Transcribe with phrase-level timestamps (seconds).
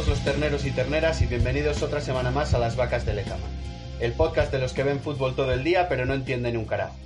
[0.00, 3.46] Todos los terneros y terneras y bienvenidos otra semana más a Las Vacas de Lezama,
[4.00, 6.96] el podcast de los que ven fútbol todo el día pero no entienden un carajo.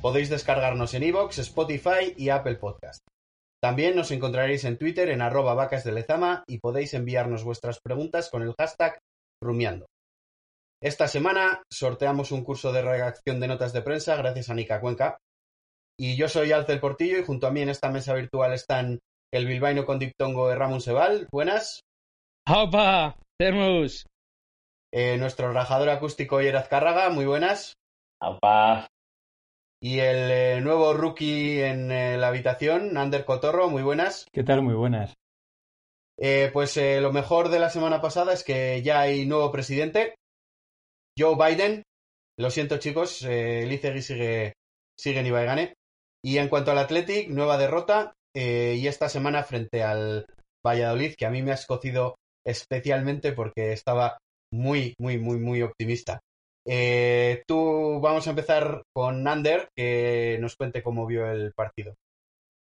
[0.00, 3.00] Podéis descargarnos en iVoox, Spotify y Apple Podcast.
[3.60, 8.30] También nos encontraréis en Twitter en arroba vacas de Lezama y podéis enviarnos vuestras preguntas
[8.30, 9.00] con el hashtag
[9.42, 9.86] rumiando.
[10.80, 15.18] Esta semana sorteamos un curso de redacción de notas de prensa gracias a Nica Cuenca.
[15.98, 19.00] Y yo soy Alcel Portillo y junto a mí en esta mesa virtual están
[19.34, 21.26] el bilbaíno con diptongo de Ramón Sebal.
[21.32, 21.80] Buenas.
[22.52, 23.16] ¡Opa!
[23.38, 24.06] ¡Termus!
[24.92, 27.08] Eh, nuestro rajador acústico Yeraz Cárraga.
[27.08, 27.74] Muy buenas.
[28.20, 28.88] ¡Opa!
[29.80, 33.70] Y el eh, nuevo rookie en eh, la habitación, Ander Cotorro.
[33.70, 34.26] Muy buenas.
[34.32, 34.62] ¿Qué tal?
[34.62, 35.14] Muy buenas.
[36.52, 40.16] pues lo mejor de la semana pasada es que ya hay nuevo presidente,
[41.16, 41.84] Joe Biden.
[42.36, 44.52] Lo siento, chicos, el ICEGI sigue,
[44.98, 45.74] sigue en gane.
[46.20, 50.26] Y en cuanto al Athletic, nueva derrota, eh, y esta semana frente al
[50.66, 54.18] Valladolid, que a mí me ha escocido especialmente porque estaba
[54.52, 56.20] muy, muy, muy, muy optimista.
[56.66, 61.94] Eh, tú vamos a empezar con Ander, que nos cuente cómo vio el partido.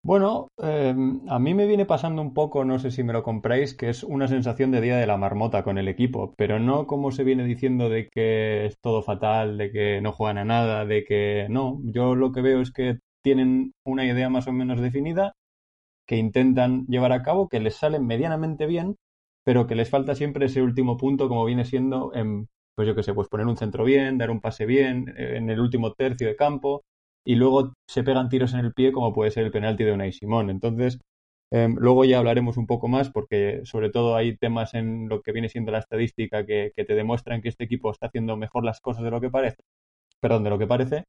[0.04, 3.74] Bueno, em, a mí me viene pasando un poco, no sé si me lo compráis,
[3.74, 7.10] que es una sensación de día de la marmota con el equipo, pero no como
[7.10, 11.04] se viene diciendo de que es todo fatal, de que no juegan a nada, de
[11.04, 11.80] que no.
[11.84, 15.34] Yo lo que veo es que tienen una idea más o menos definida
[16.06, 18.96] que intentan llevar a cabo, que les salen medianamente bien,
[19.48, 23.02] pero que les falta siempre ese último punto, como viene siendo, en, pues yo qué
[23.02, 26.28] sé, pues poner un centro bien, dar un pase bien, eh, en el último tercio
[26.28, 26.82] de campo,
[27.24, 30.12] y luego se pegan tiros en el pie, como puede ser el penalti de Unai
[30.12, 30.50] Simón.
[30.50, 30.98] Entonces,
[31.50, 35.32] em, luego ya hablaremos un poco más, porque sobre todo hay temas en lo que
[35.32, 38.82] viene siendo la estadística que, que te demuestran que este equipo está haciendo mejor las
[38.82, 39.62] cosas de lo que parece,
[40.20, 41.04] perdón, de lo que parece,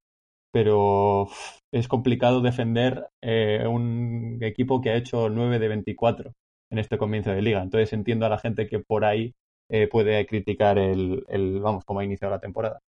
[0.53, 1.27] pero
[1.73, 6.33] es complicado defender eh, un equipo que ha hecho 9 de 24
[6.71, 7.61] en este comienzo de liga.
[7.61, 9.33] Entonces entiendo a la gente que por ahí
[9.69, 12.79] eh, puede criticar el, el, vamos, cómo ha iniciado la temporada.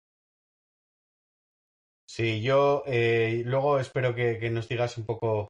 [2.10, 5.48] Sí, yo eh, luego espero que, nos digas un poco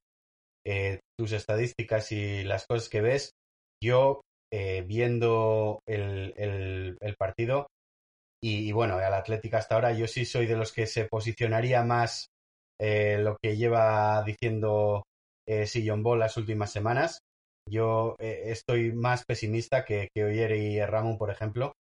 [1.18, 3.32] tus estadísticas y las cosas que ves.
[3.84, 4.22] Yo,
[4.52, 7.66] viendo el, el partido,
[8.44, 12.32] y, bueno, al Atlético hasta ahora yo sí soy de los que se posicionaría más
[12.80, 15.04] eh, lo que lleva diciendo
[15.48, 17.22] eh, Sillon Ball las últimas semanas.
[17.70, 21.74] Yo eh, estoy más pesimista que, que Oyer y Ramón, por ejemplo.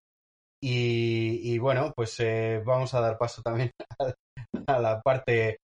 [0.63, 3.71] Y, bueno, pues eh, vamos a dar paso también
[4.67, 5.57] a, la parte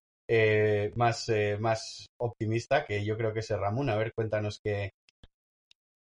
[0.95, 3.91] más, más optimista, que yo creo que es Ramón.
[3.91, 4.89] A ver, cuéntanos qué,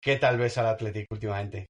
[0.02, 1.68] qué tal ves al Atlético últimamente.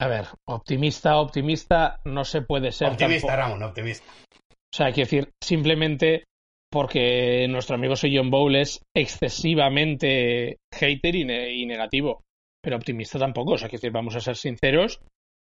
[0.00, 2.90] A ver, optimista, optimista no se puede ser.
[2.90, 4.04] Optimista, Ramón, optimista.
[4.50, 6.24] O sea, hay que decir, simplemente
[6.72, 12.22] porque nuestro amigo soy John Bowl es excesivamente hater y, negativo.
[12.62, 13.52] Pero optimista tampoco.
[13.52, 15.00] O sea, que decir, vamos a ser sinceros.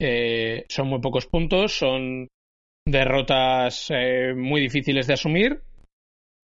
[0.01, 2.27] Eh, son muy pocos puntos, son
[2.85, 5.61] derrotas eh, muy difíciles de asumir.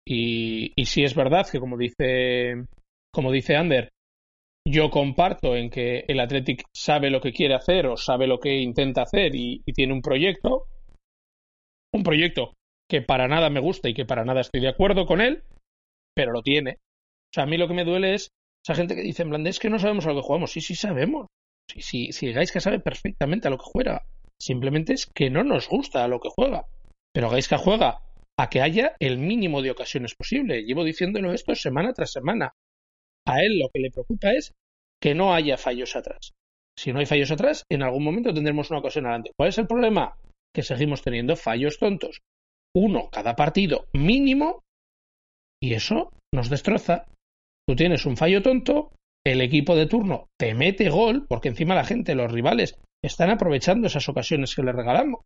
[0.08, 2.64] Y, y sí es verdad que, como dice,
[3.12, 3.90] como dice Ander,
[4.66, 8.60] yo comparto en que el Athletic sabe lo que quiere hacer o sabe lo que
[8.60, 10.66] intenta hacer y, tiene un proyecto,
[11.92, 12.54] un proyecto
[12.92, 15.44] que para nada me gusta y que para nada estoy de acuerdo con él,
[16.14, 16.72] pero lo tiene.
[16.72, 18.28] O sea, a mí lo que me duele es
[18.62, 20.52] esa gente que dice en plan, es que no sabemos a lo que jugamos.
[20.52, 21.28] Sí, sí sabemos.
[21.70, 24.04] Sí, sí, si Gaisca sabe perfectamente a lo que juega.
[24.38, 26.66] Simplemente es que no nos gusta a lo que juega.
[27.14, 28.02] Pero Gaisca juega
[28.38, 30.62] a que haya el mínimo de ocasiones posible.
[30.62, 32.52] Llevo diciéndolo esto semana tras semana.
[33.26, 34.52] A él lo que le preocupa es
[35.00, 36.32] que no haya fallos atrás.
[36.78, 39.30] Si no hay fallos atrás, en algún momento tendremos una ocasión adelante.
[39.34, 40.18] ¿Cuál es el problema?
[40.54, 42.20] Que seguimos teniendo fallos tontos.
[42.74, 44.62] Uno cada partido mínimo
[45.62, 47.04] y eso nos destroza.
[47.66, 48.90] Tú tienes un fallo tonto,
[49.24, 53.86] el equipo de turno te mete gol, porque encima la gente, los rivales, están aprovechando
[53.86, 55.20] esas ocasiones que le regalamos.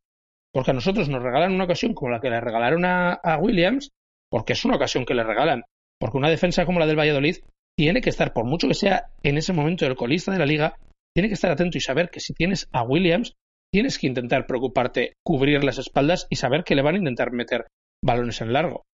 [0.52, 3.90] Porque a nosotros nos regalan una ocasión como la que le regalaron a, a Williams,
[4.30, 5.64] porque es una ocasión que le regalan.
[5.98, 7.36] Porque una defensa como la del Valladolid
[7.76, 10.76] tiene que estar, por mucho que sea en ese momento el colista de la liga,
[11.14, 13.34] tiene que estar atento y saber que si tienes a Williams,
[13.76, 17.66] tienes que intentar preocuparte, cubrir las espaldas y saber que le van a intentar meter
[18.02, 18.86] balones en largo.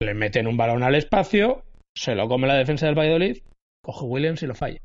[0.00, 1.64] Le meten un balón al espacio,
[1.96, 3.38] se lo come la defensa del Valladolid,
[3.84, 4.78] coge Williams y lo falla.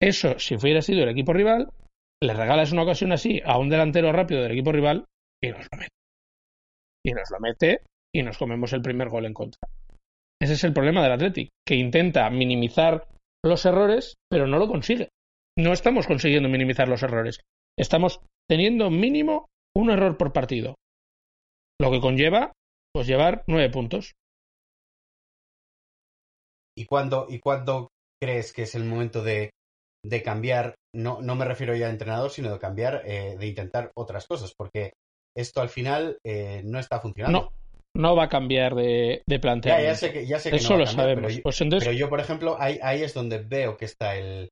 [0.00, 1.72] Eso, si hubiera sido el equipo rival,
[2.22, 5.06] le regalas una ocasión así a un delantero rápido del equipo rival
[5.42, 5.94] y nos lo mete.
[7.04, 7.80] Y nos lo mete
[8.14, 9.68] y nos comemos el primer gol en contra.
[10.40, 13.08] Ese es el problema del Athletic, que intenta minimizar
[13.44, 15.08] los errores, pero no lo consigue.
[15.58, 17.40] No estamos consiguiendo minimizar los errores.
[17.78, 19.46] Estamos teniendo mínimo
[19.76, 20.74] un error por partido.
[21.80, 22.52] Lo que conlleva,
[22.92, 24.14] pues llevar nueve puntos.
[26.76, 27.88] ¿Y cuándo, y cuándo
[28.20, 29.50] crees que es el momento de,
[30.04, 33.90] de cambiar no, no me refiero ya a entrenador, sino de cambiar, eh, de intentar
[33.96, 34.92] otras cosas, porque
[35.36, 37.52] esto al final eh, no está funcionando.
[37.94, 39.88] No, no va a cambiar de, de planteamiento.
[39.92, 41.22] ya sé que, ya sé que Eso no va lo a cambiar, sabemos.
[41.26, 44.16] Pero, yo- Pues entonces, pero yo, por ejemplo, ahí, ahí es donde veo que está
[44.16, 44.48] el,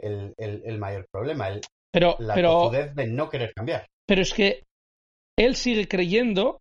[0.00, 1.62] el, el- el mayor problema, el-
[1.92, 3.86] pero, la pero, tozudez de no querer cambiar.
[4.06, 4.64] pero es que
[5.38, 6.58] él sigue creyendo,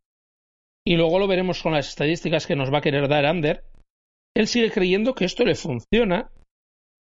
[0.86, 3.64] y luego lo veremos con las estadísticas que nos va a querer dar Ander,
[4.36, 6.30] él sigue creyendo que esto le funciona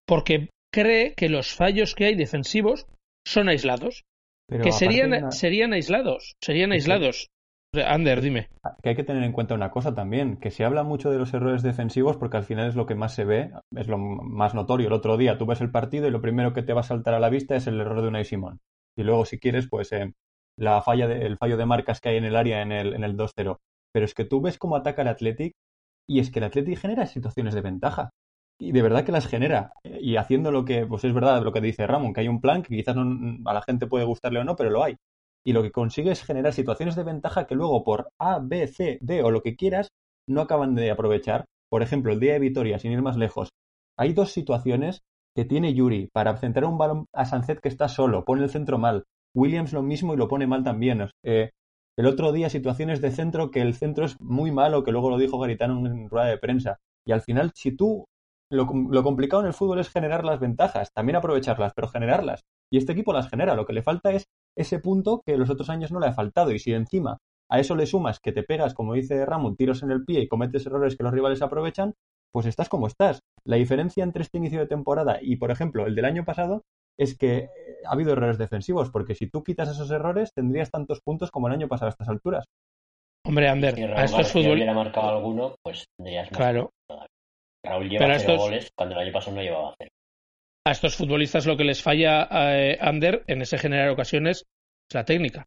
[0.08, 2.86] porque cree que los fallos que hay defensivos
[3.28, 4.04] son aislados.
[4.48, 6.34] Pero que serían, una- serían aislados.
[6.44, 7.28] Serían aislados.
[7.76, 8.50] Ander, dime.
[8.84, 11.34] que hay que tener en cuenta una cosa también, que se habla mucho de los
[11.34, 14.88] errores defensivos porque al final es lo que más se ve, es lo más notorio.
[14.88, 17.16] El otro día tú ves el partido y lo primero que te va a saltar
[17.16, 18.60] a la vista es el error de Unai Simón.
[18.96, 20.14] Y luego, si quieres, pues eh,
[20.56, 23.04] la falla de- el fallo de marcas que hay en el área en el, en
[23.04, 23.60] el 2-0.
[23.92, 25.54] Pero es que tú ves cómo ataca el Athletic
[26.08, 28.12] y es que el Athletic genera situaciones de ventaja.
[28.60, 29.74] Y de verdad que las genera.
[29.84, 32.62] Y haciendo lo que, pues es verdad lo que dice Ramón, que hay un plan
[32.62, 34.96] que quizás no- a la gente puede gustarle o no, pero lo hay
[35.46, 38.98] y lo que consigue es generar situaciones de ventaja que luego por A, B, C,
[39.02, 39.90] D o lo que quieras
[40.28, 41.46] no acaban de aprovechar.
[41.70, 43.50] Por ejemplo, el día de Vitoria, sin ir más lejos,
[43.98, 45.02] hay dos situaciones
[45.36, 48.78] que tiene Yuri para centrar un balón a Sancet que está solo, pone el centro
[48.78, 49.04] mal.
[49.36, 51.10] Williams lo mismo y lo pone mal también.
[51.26, 51.50] Eh,
[51.98, 55.18] el otro día situaciones de centro que el centro es muy malo, que luego lo
[55.18, 56.78] dijo Garitano en rueda de prensa.
[57.06, 58.06] Y al final, si tú
[58.52, 62.42] lo, lo complicado en el fútbol es generar las ventajas, también aprovecharlas, pero generarlas.
[62.72, 63.56] Y este equipo las genera.
[63.56, 64.26] Lo que le falta es
[64.58, 66.52] ese punto que los otros años no le ha faltado.
[66.52, 67.18] Y si encima
[67.50, 70.28] a eso le sumas que te pegas, como dice Ramón, tiros en el pie y
[70.28, 71.94] cometes errores que los rivales aprovechan,
[72.32, 73.20] pues estás como estás.
[73.46, 76.64] La diferencia entre este inicio de temporada y, por ejemplo, el del año pasado
[76.98, 77.50] es que eh,
[77.86, 81.54] ha habido errores defensivos, porque si tú quitas esos errores tendrías tantos puntos como el
[81.54, 82.46] año pasado a estas alturas.
[83.26, 84.54] Hombre, Ander, Si a Raúl estos García fútbol.
[84.56, 86.38] hubiera marcado alguno, pues tendrías más.
[86.38, 86.70] Claro.
[87.66, 89.92] Raúl lleva Pero cero estos- goles cuando el año pasado no llevaba cero.
[90.66, 94.46] A estos futbolistas lo que les falla a eh, Ander en ese generar ocasiones
[94.90, 95.46] es la técnica.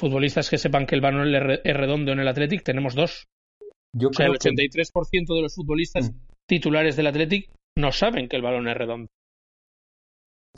[0.00, 3.26] Futbolistas que sepan que el balón es re- es redondo en el Athletic, tenemos dos.
[3.94, 6.16] Yo O sea, el creo que- 83% de los futbolistas Mm.
[6.48, 9.06] titulares del Athletic no saben que el balón es redondo.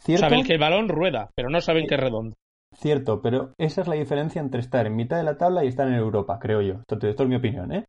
[0.00, 0.28] ¿Cierto?
[0.28, 2.34] Saben que el balón rueda, pero no saben que es redondo.
[2.76, 5.86] Cierto, pero esa es la diferencia entre estar en mitad de la tabla y estar
[5.86, 6.75] en Europa, creo yo.
[6.88, 7.84] Esto, esto es mi opinión, ¿eh?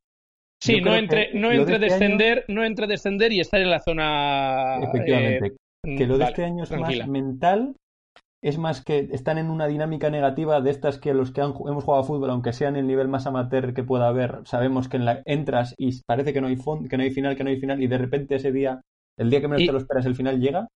[0.61, 3.59] Sí, Yo no entre, que no de entre este descender, no entre descender y estar
[3.61, 4.77] en la zona.
[4.83, 5.47] Efectivamente.
[5.47, 7.03] eh, que lo de vale, este año es tranquila.
[7.05, 7.75] más mental,
[8.43, 11.83] es más que están en una dinámica negativa de estas que los que han- hemos
[11.83, 14.97] jugado a fútbol, aunque sea en el nivel más amateur que pueda haber, sabemos que
[14.97, 17.49] en la, entras y parece que no hay fond- que no hay final, que no
[17.49, 18.81] hay final, y de repente ese día,
[19.17, 20.67] el día que menos Y- te lo esperas, el final llega.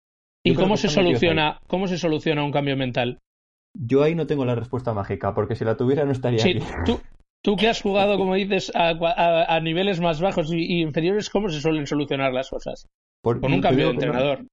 [0.43, 3.19] ¿Y cómo se soluciona, cómo se soluciona un cambio mental?
[3.77, 6.59] Yo ahí no tengo la respuesta mágica, porque si la tuviera no estaría Sí, aquí.
[6.85, 6.99] tú,
[7.43, 11.29] tú que has jugado, como dices, a, a- a niveles más bajos y, y inferiores,
[11.29, 12.87] ¿cómo se suelen solucionar las cosas?
[13.21, 14.45] Por- Con un cambio de no- entrenador.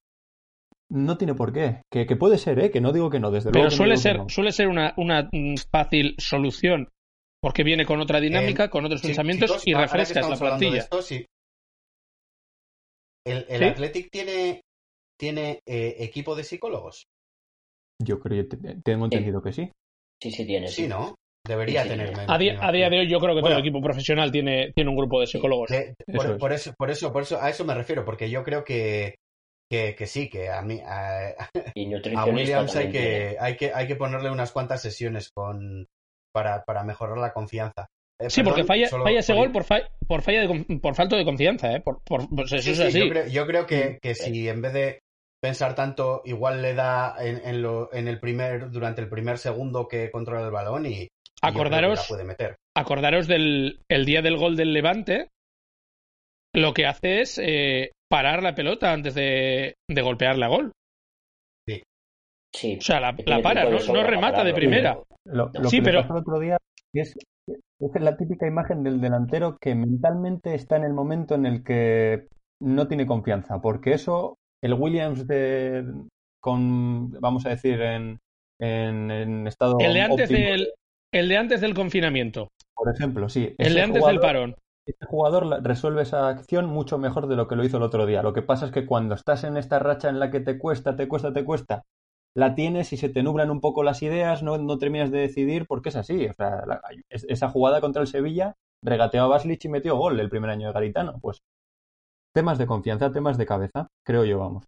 [0.91, 1.83] No, tiene por qué.
[1.93, 2.71] Que, que puede ser, ¿eh?
[2.71, 3.69] Que no digo que no, desde luego.
[3.69, 4.29] Pero que no suele ser, no.
[4.29, 5.29] suele ser una, una
[5.71, 6.89] fácil solución,
[7.43, 10.79] porque viene con otra dinámica, con otros pensamientos chicos, y refrescas la plantilla.
[10.79, 11.25] esto, sí.
[13.27, 13.65] El, el ¿Sí?
[13.65, 14.61] Athletic tiene,
[15.19, 17.05] tiene eh, equipo de psicólogos.
[18.01, 19.71] Yo creo, te- tengo entendido que sí.
[20.23, 20.69] Sí, sí tiene.
[20.69, 21.15] Sí, ¿no?
[21.47, 22.13] Debería Sí, sí, tener.
[22.29, 23.59] A día, me a día de hoy yo creo que todo Bueno.
[23.59, 25.71] equipo profesional tiene, tiene un grupo de psicólogos.
[25.71, 26.39] De- Eso por, es.
[26.39, 29.15] por eso, por eso, por eso, a eso me refiero, porque yo creo que,
[29.71, 31.35] que, que sí, que a mí, a,
[31.75, 35.87] Y a Williams hay que, hay que, hay que ponerle unas cuantas sesiones con,
[36.33, 37.87] para, para mejorar la confianza.
[38.21, 40.81] Eh, Sí, perdón, porque falla, solo falla ese gol por, fa- por, falla de con-
[40.81, 41.81] por falta de confianza, ¿eh?
[41.81, 42.99] Por, por- pues eso Sí, es sí, así.
[43.01, 44.99] Yo creo, yo creo que, que si en vez de
[45.43, 49.87] pensar tanto, igual le da en, en, lo, en el primer, durante el primer segundo
[49.87, 51.09] que controla el balón y, que
[51.43, 52.57] Acordaros, la puede meter.
[52.75, 55.29] acordaros del el día del gol del Levante,
[56.55, 60.73] lo que hace es eh, parar la pelota antes de, de golpearla a gol.
[62.55, 62.79] Sí.
[62.79, 64.99] O sea, la, la para, no, no remata de primera.
[65.27, 66.57] Lo, lo Sí, que pero- pasó el otro día
[66.95, 67.15] es,
[67.47, 72.29] es la típica imagen del delantero que mentalmente está en el momento en el que
[72.63, 75.85] no tiene confianza, porque eso, el Williams de,
[76.41, 78.19] con, vamos a decir, en,
[78.59, 80.69] en, en estado El de antes óptimo, del,
[81.13, 83.55] el de antes del confinamiento, por ejemplo, sí.
[83.59, 84.57] el de antes jugador- del parón.
[84.87, 88.23] Este jugador resuelve esa acción mucho mejor de lo que lo hizo el otro día.
[88.23, 90.95] Lo que pasa es que cuando estás en esta racha en la que te cuesta,
[90.95, 91.83] te cuesta, te cuesta,
[92.37, 95.67] la tienes y se te nublan un poco las ideas, no, no terminas de decidir
[95.67, 96.27] porque es así.
[96.27, 100.29] O sea, la- esa jugada contra el Sevilla regateó a Baslich y metió gol el
[100.31, 101.19] primer año de Garitano.
[101.21, 101.41] Pues
[102.33, 104.65] temas de confianza, temas de cabeza, creo yo, vamos.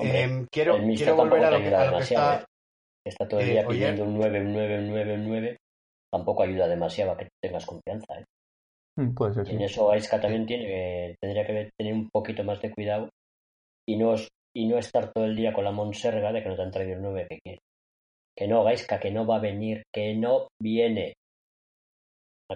[0.00, 2.32] Hombre, Em, quiero el míster quiero volver a lo que, ayuda a lo que demasiado,
[2.32, 2.42] está.
[2.42, 2.46] ¿eh?
[3.06, 5.56] Está todo el eh, día pidiendo un 9, un 9, un 9, un 9.
[6.10, 8.18] Tampoco ayuda demasiado a que tengas confianza.
[8.18, 8.24] ¿eh?
[8.96, 9.64] Mm, Puede ser, en sí.
[9.64, 13.10] eso Aisca también tiene que, tendría que tener un poquito más de cuidado
[13.86, 14.14] y no,
[14.54, 16.94] y no estar todo el día con la monserga de que no te han traído
[16.94, 17.60] el 9 que quieres.
[18.36, 21.14] Que no, Gaiska, que no va a venir, que no viene.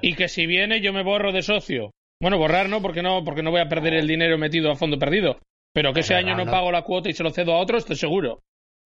[0.03, 1.91] Y que si viene yo me borro de socio.
[2.23, 4.99] Bueno, borrar no, porque no, porque no voy a perder el dinero metido a fondo
[4.99, 5.39] perdido.
[5.73, 7.97] Pero que ese año no pago la cuota y se lo cedo a otro, estoy
[7.97, 8.41] seguro.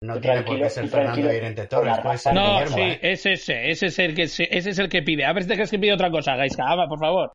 [0.04, 2.98] No tiene por qué ser Fernando Irente Torres, puede ser No, Guillermo, sí, ¿eh?
[3.02, 5.24] es ese, ese es el que se- ese es el que pide.
[5.24, 7.32] A ver si te crees que pide otra cosa, Gaiska, ama, por favor.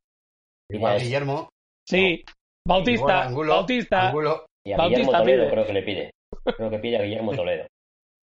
[0.72, 1.50] Igual Mira, Guillermo,
[1.88, 2.24] Sí,
[2.68, 4.08] Bautista, Angulo, Bautista.
[4.10, 5.52] Angulo, Y a Bautista Guillermo Toledo pide.
[5.52, 6.12] creo que le pide.
[6.58, 7.68] Creo que pide a Guillermo Toledo.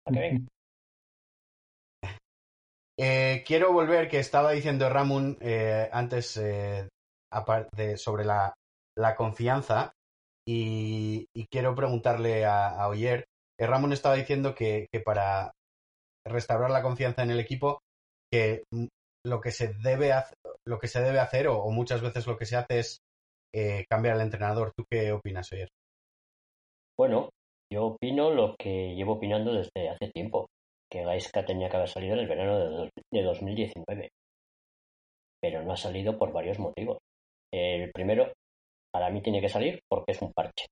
[0.05, 0.47] Para que venga.
[2.97, 6.87] Eh, quiero volver, que estaba diciendo Ramón eh, antes eh,
[7.33, 8.55] apar- de- sobre la,
[8.97, 9.93] la confianza
[10.47, 13.25] y, y quiero preguntarle a, a Oyer.
[13.59, 15.53] Eh, Ramón estaba diciendo que, para
[16.27, 17.81] restaurar la confianza en el equipo,
[18.33, 18.65] que
[19.27, 20.35] lo que se debe, hac-
[20.67, 22.99] lo que se debe hacer o, muchas veces lo que se hace es
[23.55, 24.73] eh, cambiar al entrenador.
[24.77, 25.69] ¿Tú qué opinas, Oyer?
[26.99, 27.31] Bueno,
[27.73, 30.49] yo opino lo que llevo opinando desde hace tiempo,
[30.91, 32.59] que Gaisca tenía que haber salido en el verano
[33.13, 34.11] de 2019,
[35.41, 36.99] pero no ha salido por varios motivos.
[37.53, 38.33] El primero,
[38.93, 40.67] para mí tiene que salir porque es un parche.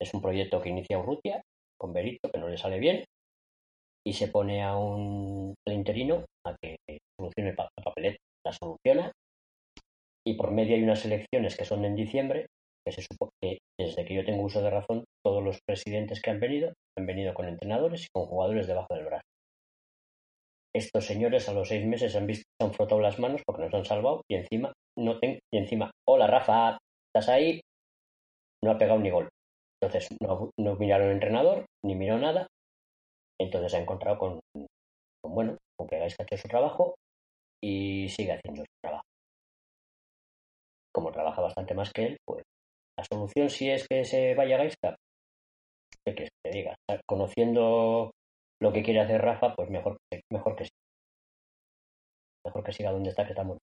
[0.00, 1.42] Es un proyecto que inicia Urrutia
[1.78, 3.04] con Berito, que no le sale bien,
[4.06, 6.76] y se pone a un al interino a que
[7.18, 8.18] solucione la papeleta.
[8.44, 9.12] La soluciona,
[10.24, 12.46] y por medio hay unas elecciones que son en diciembre,
[12.84, 16.30] que se supone que desde que yo tengo uso de razón, todos los presidentes que
[16.30, 19.24] han venido han venido con entrenadores y con jugadores debajo del brazo.
[20.74, 23.74] Estos señores a los seis meses han visto, se han frotado las manos porque nos
[23.74, 26.78] han salvado y encima no ten- y encima, hola Rafa,
[27.08, 27.60] ¿estás ahí?
[28.62, 29.28] No ha pegado ni gol.
[29.80, 32.46] Entonces no, no miraron entrenador, ni miró nada.
[33.40, 34.40] Entonces se ha encontrado con,
[35.22, 36.94] con, bueno, con que Gaisca ha hecho su trabajo
[37.62, 39.04] y sigue haciendo su trabajo.
[40.94, 42.42] Como trabaja bastante más que él, pues
[42.98, 44.96] la solución si es que se vaya Gaisca,
[46.04, 46.74] ¿qué quieres que te diga?
[47.06, 48.12] Conociendo
[48.62, 50.70] lo que quiere hacer Rafa, pues mejor, que- mejor que sí.
[52.46, 53.60] Mejor que siga donde está, que está muy bien.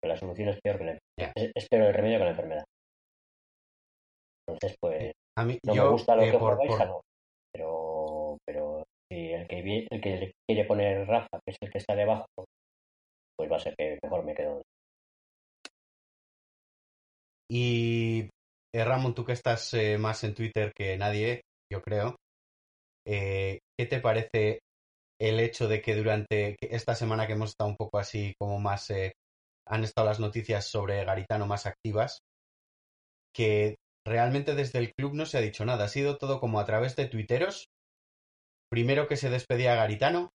[0.00, 1.32] Pero la solución es peor que la Ya.
[1.36, 2.64] es, es peor el remedio que la enfermedad.
[4.46, 7.02] Entonces, pues, A mí, no yo, me gusta lo eh, que por- juega por-.
[7.52, 11.78] Pero, pero si el que, el que le quiere poner Rafa, que es el que
[11.78, 12.26] está debajo,
[13.36, 14.62] pues va a ser que mejor me quedo.
[17.50, 18.28] Y
[18.74, 22.16] eh, Ramón, tú que estás eh, más en Twitter que nadie, yo creo,
[23.06, 24.60] eh, ¿qué te parece
[25.20, 28.90] el hecho de que durante esta semana que hemos estado un poco así como más,
[28.90, 29.12] eh,
[29.68, 32.18] han estado las noticias sobre Garitano más activas,
[33.34, 36.64] que realmente desde el club no se ha dicho nada, ha sido todo como a
[36.64, 37.66] través de tuiteros,
[38.70, 40.30] primero que se despedía a Garitano,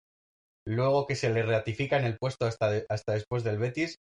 [0.67, 3.97] luego que se le ratifica en el puesto hasta, de- hasta después del Betis,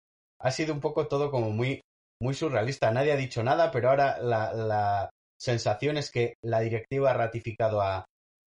[0.41, 1.81] ha sido un poco todo como muy
[2.21, 2.93] muy surrealista.
[2.93, 7.81] Nadie ha dicho nada, pero ahora la, la sensación es que la directiva ha ratificado
[7.81, 8.05] a,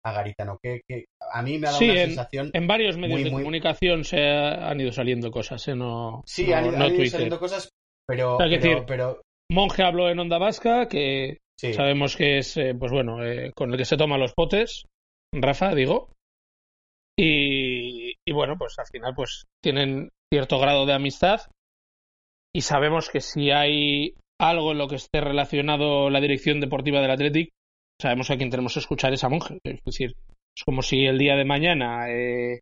[0.06, 0.58] a Garitano.
[0.62, 2.52] Que, que a mí me ha dado Sí, una en- sensación.
[2.54, 5.76] En varios medios Muy, de muy- comunicación se ha- han ido saliendo cosas, ¿eh?
[5.76, 7.10] No, sí, no, han, no han ido Twitter.
[7.12, 7.70] saliendo cosas,
[8.50, 9.22] decir- pero-
[9.54, 13.72] Monje habló en Onda Vasca, que sí, sabemos que es, eh, pues bueno, eh, con
[13.72, 14.86] el que se toman los potes,
[15.32, 16.10] Rafa, digo.
[17.18, 21.42] Y, y bueno, pues al final pues tienen cierto grado de amistad
[22.56, 27.12] y sabemos que si hay algo en lo que esté relacionado la dirección deportiva del
[27.12, 27.50] Athletic,
[28.02, 29.60] sabemos a quién tenemos que escuchar es a Monje.
[29.64, 30.16] Es decir,
[30.58, 32.62] es como si el día de mañana eh,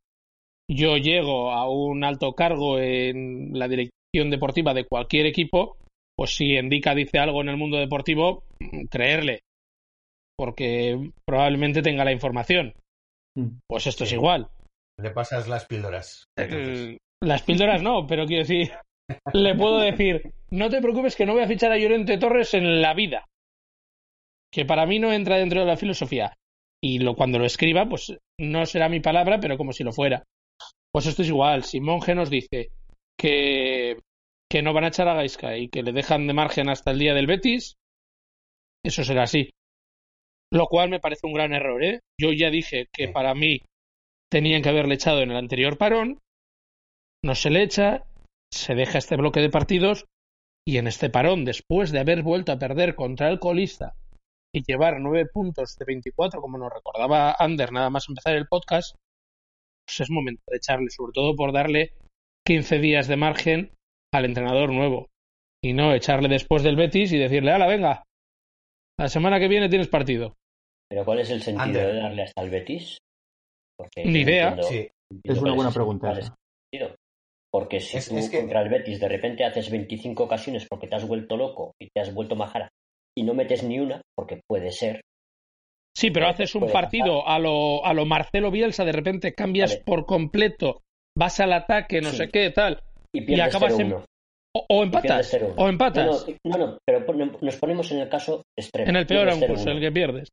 [0.70, 5.78] yo llego a un alto cargo en la dirección deportiva de cualquier equipo,
[6.22, 8.44] pues si Endica dice algo en el mundo deportivo,
[8.92, 9.40] creerle,
[10.38, 12.76] porque probablemente tenga la información.
[13.36, 13.58] Mm.
[13.68, 14.48] Pues esto es igual.
[15.02, 16.26] le pasas las píldoras.
[16.38, 16.90] entonces.
[16.90, 18.72] Eh, Las píldoras no, pero quiero decir,
[19.34, 22.84] le puedo decir, no te preocupes que no voy a fichar a Llorente Torres en
[22.84, 23.26] la vida.
[24.54, 26.36] Que para mí no entra dentro de la filosofía.
[26.84, 30.24] Y lo, cuando lo escriba, pues no será mi palabra, pero como si lo fuera.
[30.94, 31.64] Pues esto es igual.
[31.64, 32.70] Si Monge nos dice
[33.18, 33.98] que,
[34.52, 37.00] que no van a echar a Gaisca y que le dejan de margen hasta el
[37.00, 37.78] día del Betis,
[38.86, 39.50] eso será así.
[40.52, 42.02] Lo cual me parece un gran error, ¿eh?
[42.20, 43.62] Yo ya dije que para mí
[44.30, 46.20] tenían que haberle echado en el anterior parón,
[47.24, 48.04] no se le echa,
[48.52, 50.04] se deja este bloque de partidos
[50.68, 53.94] y en este parón, después de haber vuelto a perder contra el colista
[54.54, 58.98] y llevar nueve puntos de 24, como nos recordaba Ander nada más empezar el podcast,
[59.86, 61.94] pues es momento de echarle, sobre todo por darle
[62.46, 63.72] 15 días de margen
[64.14, 65.08] al entrenador nuevo
[65.64, 68.04] y no echarle después del Betis y decirle, ala, venga,
[69.00, 70.36] la semana que viene tienes partido.
[70.90, 71.94] Pero ¿cuál es el sentido Ander.
[71.94, 72.98] de darle hasta el Betis?
[73.78, 74.50] Porque Ni idea.
[74.50, 74.78] entiendo- Sí,
[75.12, 76.96] entiendo Es una buena pregunta sentido.
[77.54, 80.88] Porque si Es- tú es que- contra el Betis de repente haces 25 ocasiones porque
[80.88, 82.70] te has vuelto loco y te has vuelto majara
[83.18, 85.02] y no metes ni una, porque puede ser.
[85.96, 89.84] Sí, pero haces un partido a lo, a lo Marcelo Bielsa, de repente cambias Vale.
[89.86, 90.82] por completo,
[91.18, 92.18] vas al ataque, no Sí.
[92.18, 92.82] sé qué, tal,
[93.14, 94.06] Y pierdes acabas en- 0-1.
[94.56, 95.54] o, o y empatas, 0-1.
[95.58, 97.06] o empatas, No, no, no, pero
[97.42, 98.90] nos ponemos en el caso extremo.
[98.90, 99.72] en el peor concurso, 0-1.
[99.72, 100.30] el que pierdes.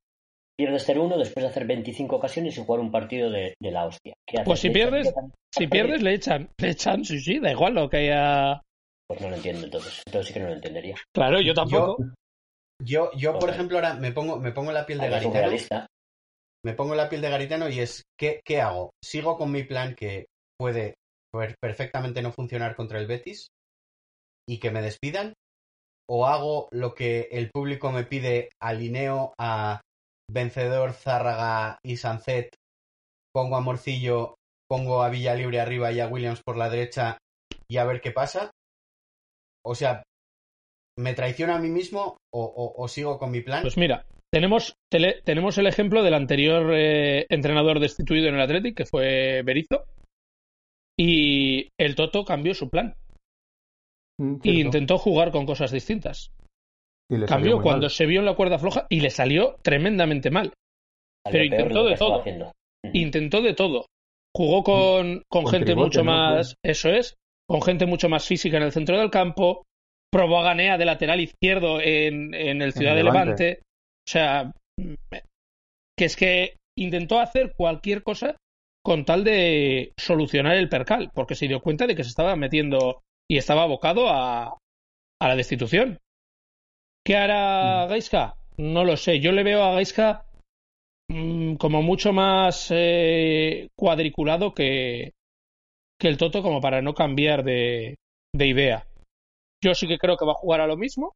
[0.59, 4.13] Pierdes 0-1 después de hacer 25 ocasiones y jugar un partido de, de la hostia.
[4.27, 4.47] ¿Qué haces?
[4.47, 5.15] Pues si ¿Le echas pierdes-?
[5.55, 8.61] Si pierdes, le echan, le echan, sí, sí, da igual lo que haya.
[9.09, 10.03] Pues no lo entiendo entonces.
[10.07, 10.97] Entonces sí que no lo entendería.
[11.15, 11.97] Claro, yo tampoco.
[12.85, 15.87] Yo, yo por ejemplo, ahora me pongo, me pongo la piel de Garitano.
[16.65, 18.91] Me pongo la piel de Garitano y es, ¿qué, ¿qué hago?
[19.03, 20.27] ¿Sigo con mi plan que
[20.59, 20.95] puede
[21.61, 23.49] perfectamente no funcionar contra el Betis
[24.49, 25.35] y que me despidan?
[26.11, 29.81] ¿O hago lo que el público me pide, alineo a
[30.31, 32.55] Vencedor, Zárraga y Sancet,
[33.35, 34.37] pongo a Morcillo,
[34.71, 37.19] pongo a Villalibre arriba y a Williams por la derecha
[37.71, 38.51] y a ver qué pasa?
[39.65, 40.03] O sea,
[40.99, 43.63] ¿me traiciono a mí mismo o, o- o sigo con mi plan?
[43.63, 48.77] Pues mira, tenemos, tele- tenemos el ejemplo del anterior eh, entrenador destituido en el Athletic,
[48.77, 49.85] que fue Berizzo,
[50.99, 52.95] y el Toto cambió su plan
[54.21, 56.33] Mm, e intentó jugar con cosas distintas.
[57.11, 57.91] Y le salió Cambió cuando mal.
[57.91, 60.53] se vio en la cuerda floja y le salió tremendamente mal.
[61.25, 62.21] Salió Pero intentó de todo.
[62.21, 62.53] haciendo.
[62.93, 63.87] Intentó de todo.
[64.37, 66.11] Jugó con, con Con gente tribote, mucho ¿no?
[66.13, 67.15] más, eso es,
[67.49, 69.63] con gente mucho más física en el centro del campo.
[70.11, 73.45] Probó a Ganea de lateral izquierdo en, en el Ciudad de Levante.
[73.45, 73.63] Levante.
[74.07, 74.95] O sea, mm,
[75.97, 78.37] que es que intentó hacer cualquier cosa
[78.89, 83.03] con tal de solucionar el percal, porque se dio cuenta de que se estaba metiendo
[83.31, 84.57] y estaba abocado a,
[85.21, 85.99] a la destitución.
[87.05, 87.91] ¿Qué hará Mm.
[87.91, 88.37] Gaisca?
[88.57, 89.21] No lo sé.
[89.21, 90.25] Yo le veo a Gaisca
[91.11, 95.13] mm, como mucho más eh, cuadriculado que,
[96.01, 97.97] que el Toto como para no cambiar de,
[98.35, 98.87] de idea.
[99.63, 101.13] Yo sí que creo que va a jugar a lo mismo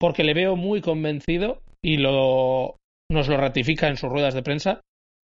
[0.00, 2.78] porque le veo muy convencido y lo,
[3.10, 4.80] nos lo ratifica en sus ruedas de prensa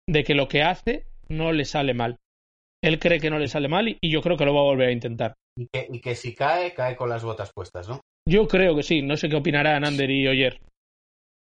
[0.09, 2.17] de que lo que hace no le sale mal.
[2.83, 4.89] Él cree que no le sale mal y, yo creo que lo va a volver
[4.89, 5.35] a intentar.
[5.57, 8.01] Y que, y que si cae, cae con las botas puestas, ¿no?
[8.29, 9.03] Yo creo que sí.
[9.03, 10.61] No sé qué opinarán Ander y Oyer.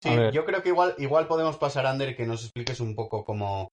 [0.03, 3.69] Sí, yo creo que igual, igual podemos pasar, Ander, que nos expliques un poco cómo,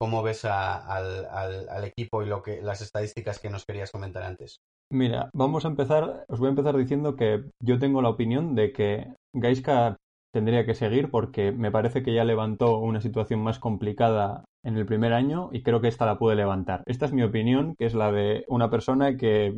[0.00, 3.92] cómo ves a- al, al- al equipo y lo que las estadísticas que nos querías
[3.92, 4.56] comentar antes.
[4.92, 8.72] Mira, vamos a empezar, os voy a empezar diciendo que yo tengo la opinión de
[8.72, 9.96] que Gaisca
[10.34, 14.86] tendría que seguir porque me parece que ya levantó una situación más complicada en el
[14.86, 16.82] primer año y creo que esta la puede levantar.
[16.86, 19.54] Esta es mi opinión, que es la de una persona que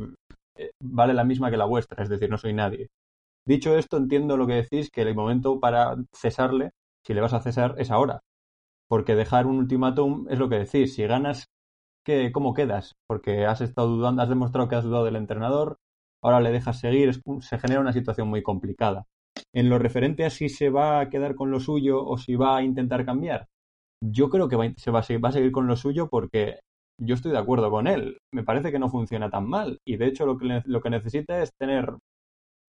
[0.55, 2.89] eh, vale la misma que la vuestra, es decir, no soy nadie.
[3.45, 6.71] Dicho esto, entiendo lo que decís, que el momento para cesarle,
[7.05, 8.21] si le vas a cesar, es ahora.
[8.87, 10.93] Porque dejar un ultimátum es lo que decís.
[10.95, 11.47] Si ganas
[12.05, 12.95] ¿qué- ¿cómo quedas?
[13.07, 15.79] Porque has estado dudando, has demostrado que has dudado del entrenador,
[16.21, 19.05] ahora le dejas seguir, es- se genera una situación muy complicada.
[19.53, 22.57] En lo referente a si se va a quedar con lo suyo o si va
[22.57, 23.47] a intentar cambiar,
[24.11, 26.09] yo creo que va, a- se va a, seguir, va a seguir con lo suyo
[26.09, 26.59] porque
[27.01, 28.17] yo estoy de acuerdo con él.
[28.33, 31.41] Me parece que no funciona tan mal y de hecho lo que, lo que necesita
[31.41, 31.95] es tener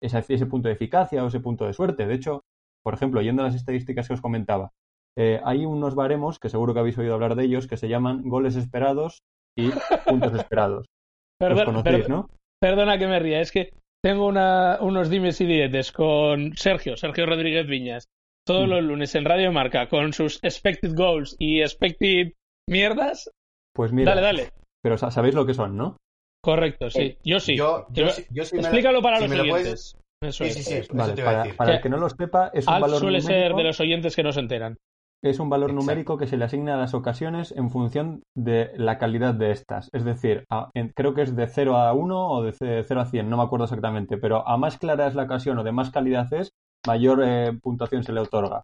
[0.03, 2.07] esa- ese punto de eficacia o ese punto de suerte.
[2.07, 2.43] De hecho,
[2.85, 4.71] por ejemplo, yendo a las estadísticas que os comentaba,
[5.17, 8.23] eh, hay unos baremos, que seguro que habéis oído hablar de ellos, que se llaman
[8.29, 9.21] goles esperados
[9.57, 9.71] y
[10.07, 10.87] puntos esperados.
[11.41, 12.29] Los Perdón- conocéis, per- ¿no?
[12.61, 13.73] Perdona que me ría, es que
[14.05, 18.05] tengo una- unos dimes y diretes con Sergio, Sergio Rodríguez Viñas,
[18.47, 18.71] todos Mm.
[18.71, 22.33] los lunes en Radio Marca, con sus expected goals y expected
[22.69, 23.31] mierdas.
[23.75, 24.49] Pues mira, Dale, dale.
[24.83, 25.97] pero sa- sabéis lo que son, ¿no?
[26.45, 27.01] Correcto, sí.
[27.03, 27.57] Eh, Yo sí.
[27.57, 29.97] Yo, yo, Yo- sí- lo- Explícalo para si los me lo puedes- oyentes.
[30.25, 30.55] Eso Sí, es.
[30.57, 31.57] sí, sí, eso Vale, te iba a para, decir.
[31.57, 34.15] para el Que no lo sepa, es un valor suele ser numérico, de los oyentes
[34.17, 34.77] que no se enteran.
[35.25, 35.85] es un valor Exacto.
[35.85, 39.89] numérico que se le asigna a las ocasiones en función de la calidad de estas.
[39.93, 43.01] Es decir, a- en- creo que es de 0 a 1 o de ce- 0
[43.01, 45.71] a 100, no me acuerdo exactamente, pero a más clara es la ocasión o de
[45.73, 46.51] más calidad es,
[46.87, 48.63] mayor eh, puntuación se le otorga.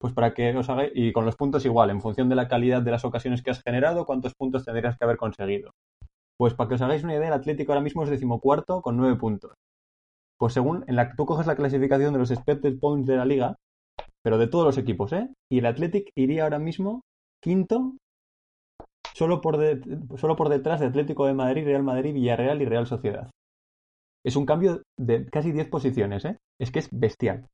[0.00, 2.82] Pues para que os hagáis, y con los puntos igual, en función de la calidad
[2.82, 5.72] de las ocasiones que has generado, cuántos puntos tendrías que haber conseguido.
[6.38, 9.16] Pues para que os hagáis una idea, el Atlético ahora mismo es decimocuarto con 9
[9.16, 9.52] puntos.
[10.38, 13.56] Pues según, en la, tú coges la clasificación de los expected points de la liga,
[14.22, 15.28] pero de todos los equipos, ¿eh?
[15.50, 17.02] Y el Athletic iría ahora mismo
[17.42, 17.94] quinto,
[19.14, 19.80] solo por, de-
[20.16, 23.30] solo por detrás de Atlético de Madrid, Real Madrid, Villarreal y Real Sociedad.
[24.24, 26.36] Es un cambio de casi 10 posiciones, ¿eh?
[26.60, 27.46] Es que es bestial.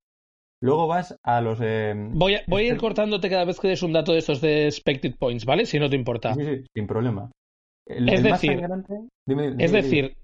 [0.63, 1.59] Luego vas a los...
[1.63, 4.19] eh, Voy a, voy a ir Espe- cortándote cada vez que des un dato de
[4.19, 5.65] estos de expected points, ¿vale?
[5.67, 6.35] Si no te importa.
[6.35, 7.31] Sí, sí, sin problema.
[7.89, 9.83] El- Es el decir, sangrante- dime- dime, Es dime.
[9.83, 10.17] decir,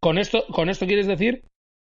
[0.00, 1.44] con esto, con esto quieres decir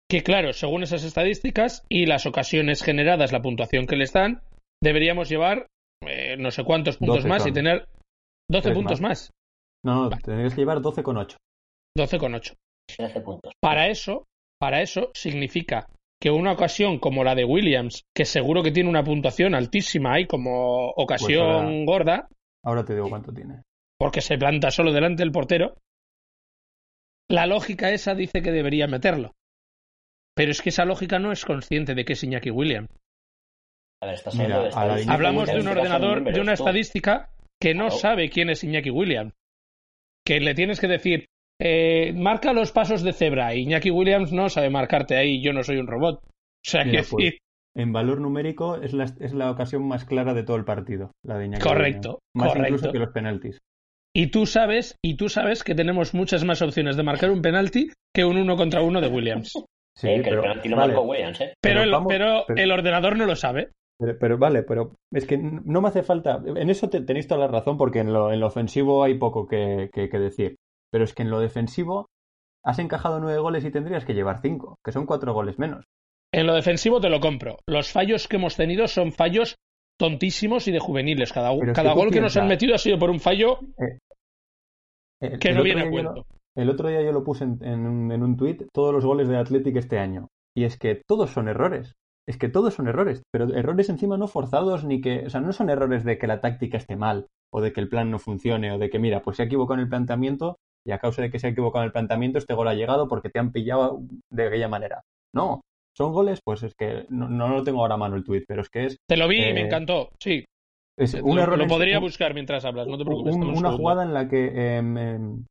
[0.09, 4.41] que, claro, según esas estadísticas y las ocasiones generadas, la puntuación que les dan,
[4.81, 5.67] deberíamos llevar
[6.03, 7.87] eh, no sé cuántos puntos 12 más y tener
[8.49, 9.31] 12 Tres puntos más.
[9.85, 11.35] No, no, tendrías que llevar 12,8.
[11.95, 12.17] 12
[12.87, 13.13] con 8.
[13.13, 13.53] 13 puntos.
[13.61, 14.25] Para eso,
[14.59, 15.87] para eso significa
[16.21, 20.27] que una ocasión como la de Williams, que seguro que tiene una puntuación altísima ahí
[20.27, 22.27] como ocasión Pues ahora- gorda,
[22.63, 23.63] Ahora te digo cuánto tiene.
[23.97, 25.75] porque se planta solo delante del portero,
[27.29, 29.31] la lógica esa dice que debería meterlo.
[30.35, 32.89] Pero es que esa lógica no es consciente de que es Iñaki Williams.
[34.01, 36.53] A ver, estás Mira, hablando de a la estadísticas, Hablamos de un ordenador, de una
[36.53, 37.99] estadística que no Claro.
[37.99, 39.33] sabe quién es Iñaki Williams.
[40.25, 41.25] Que le tienes que decir,
[41.63, 43.53] eh, marca los pasos de cebra.
[43.55, 46.21] y Iñaki Williams no sabe marcarte ahí, yo no soy un robot.
[46.23, 46.29] O
[46.63, 47.37] sea, Mira, que pues,
[47.75, 51.37] En valor numérico es la, es la ocasión más clara de todo el partido, la
[51.37, 52.21] de Iñaki Correcto, Williams.
[52.35, 52.67] Más correcto.
[52.75, 53.59] incluso que los penaltis.
[54.13, 57.89] Y tú sabes, y tú sabes que tenemos muchas más opciones de marcar un penalti
[58.13, 59.53] que un uno contra uno de Williams.
[59.93, 61.53] Sí, Eh, que pero, el penalti lo vale, marcó Williams, ¿eh?
[61.61, 63.71] Pero, Pero el, vamos- pero pero- el ordenador no lo sabe.
[63.99, 66.41] pero- pero vale, pero es que no me hace falta.
[66.45, 69.47] En eso te, tenéis toda la razón, porque en lo, en lo ofensivo hay poco
[69.47, 70.55] que, que- que decir.
[70.91, 72.07] Pero es que en lo defensivo
[72.63, 75.85] has encajado nueve goles y tendrías que llevar cinco, que son cuatro goles menos.
[76.33, 77.57] En lo defensivo te lo compro.
[77.67, 79.55] Los fallos que hemos tenido son fallos
[79.99, 81.33] tontísimos y de juveniles.
[81.33, 83.59] Cada, cada gol que nos han metido ha sido por un fallo
[85.21, 86.25] El- que el no viene a lo- cuento.
[86.55, 89.29] El otro día yo lo puse en, en un, en un tuit, todos los goles
[89.29, 90.27] de Athletic este año.
[90.55, 91.93] Y es que todos son errores.
[92.27, 93.23] Es que todos son errores.
[93.31, 95.25] Pero errores encima no forzados ni que...
[95.25, 97.87] O sea, no son errores de que la táctica esté mal o de que el
[97.89, 100.91] plan no funcione o de que, mira, pues se ha equivocado en el planteamiento y
[100.91, 103.29] a causa de que se ha equivocado en el planteamiento este gol ha llegado porque
[103.29, 105.01] te han pillado de aquella manera.
[105.33, 105.61] No.
[105.95, 108.61] Son goles, pues es que no, no lo tengo ahora a mano el tuit, pero
[108.61, 110.09] es que es, Te lo vi y me Eh, encantó.
[110.19, 110.45] Sí,
[110.97, 112.87] es lo, un error lo podría buscar mientras hablas.
[112.87, 113.35] No te preocupes.
[113.35, 115.45] un- una jugada en la que em,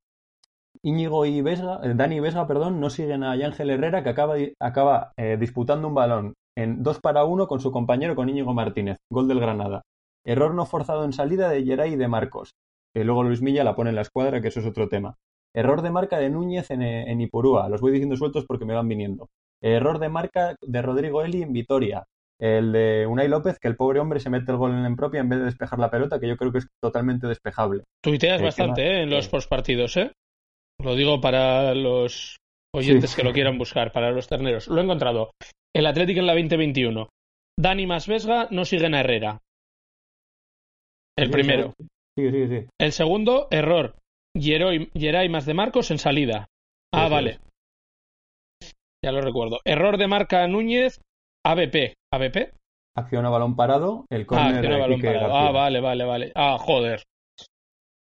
[0.82, 4.36] Íñigo y Vesga, eh, Dani y Vesga, perdón, no siguen a Ángel Herrera que acaba,
[4.60, 8.96] acaba eh, disputando un balón en 2 para 1 con su compañero con Íñigo Martínez,
[9.12, 9.82] gol del Granada.
[10.24, 12.52] Error no forzado en salida de Geray y de Marcos.
[12.94, 15.16] Que luego Luis Milla la pone en la escuadra, que eso es otro tema.
[15.54, 17.68] Error de marca de Núñez en, eh, en Ipurúa.
[17.68, 19.28] Los voy diciendo sueltos porque me van viniendo.
[19.62, 22.04] Error de marca de Rodrigo Eli en Vitoria.
[22.40, 25.28] El de Unai López, que el pobre hombre se mete el gol en propia en
[25.28, 27.84] vez de despejar la pelota, que yo creo que es totalmente despejable.
[28.02, 29.02] Tuiteas Eh, bastante ¿qué ¿eh?
[29.02, 30.12] en los postpartidos, ¿eh?
[30.82, 32.38] Lo digo para los
[32.74, 33.16] oyentes Sí.
[33.16, 34.68] que lo quieran buscar, para los terneros.
[34.68, 35.32] Lo he encontrado.
[35.76, 37.08] El Atlético en la 2021.
[37.58, 39.38] Dani más Vesga no siguen a Herrera.
[41.18, 41.74] El primero.
[42.16, 42.66] Sí, sí, sí.
[42.78, 43.96] El segundo, error.
[44.36, 46.46] Geray más de Marcos en salida.
[46.92, 47.38] Ah, vale.
[49.04, 49.58] Ya lo recuerdo.
[49.64, 51.00] Error de marca Núñez,
[51.44, 51.94] ABP.
[52.12, 52.52] ¿ABP?
[52.96, 55.34] Acción a balón parado, el Ah, córner balón parado.
[55.34, 56.32] Ah, vale, vale, vale.
[56.34, 57.02] Ah, joder.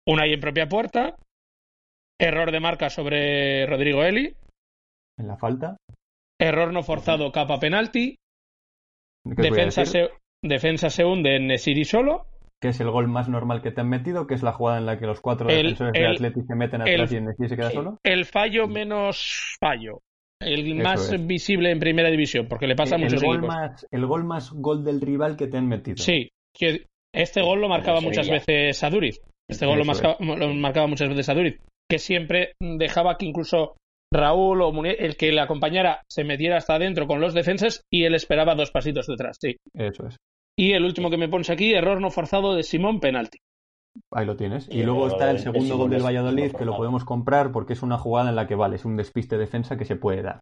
[0.07, 1.15] Una ahí en propia puerta.
[2.19, 4.35] Error de marca sobre Rodrigo Eli.
[5.17, 5.77] En la falta.
[6.41, 8.15] Error no forzado, capa penalti.
[9.25, 9.85] Defensa
[10.89, 12.25] se hunde en Nesiri solo.
[12.61, 14.85] Que es el gol más normal que te han metido, que es la jugada en
[14.85, 17.23] la que los cuatro El- defensores de el- Atleti se meten el- atrás y el
[17.23, 17.97] Messi se queda solo.
[18.03, 19.99] El fallo menos fallo.
[20.41, 21.27] El Eso más es.
[21.27, 23.55] visible en primera división, porque le pasa a el, muchos gol equipos.
[23.55, 25.97] más, el gol más gol del rival que te han metido.
[25.97, 29.21] Sí, que este gol lo marcaba muchas veces a Duriz.
[29.49, 31.59] Este gol lo, marcaba, lo marcaba muchas veces a Duriz.
[31.89, 33.75] Que siempre dejaba que incluso
[34.13, 38.03] Raúl o Munier, el que le acompañara, se metiera hasta adentro con los defensas y
[38.05, 39.37] él esperaba dos pasitos detrás.
[39.41, 39.57] Sí.
[39.73, 40.15] Eso es.
[40.59, 43.37] Y el último que me pones aquí, error no forzado de Simón, penalti.
[44.11, 44.67] Ahí lo tienes.
[44.69, 47.53] Y Y luego el está el de segundo gol del Valladolid, que lo podemos comprar
[47.53, 50.21] porque es una jugada en la que vale, es un despiste defensa que se puede
[50.21, 50.41] dar.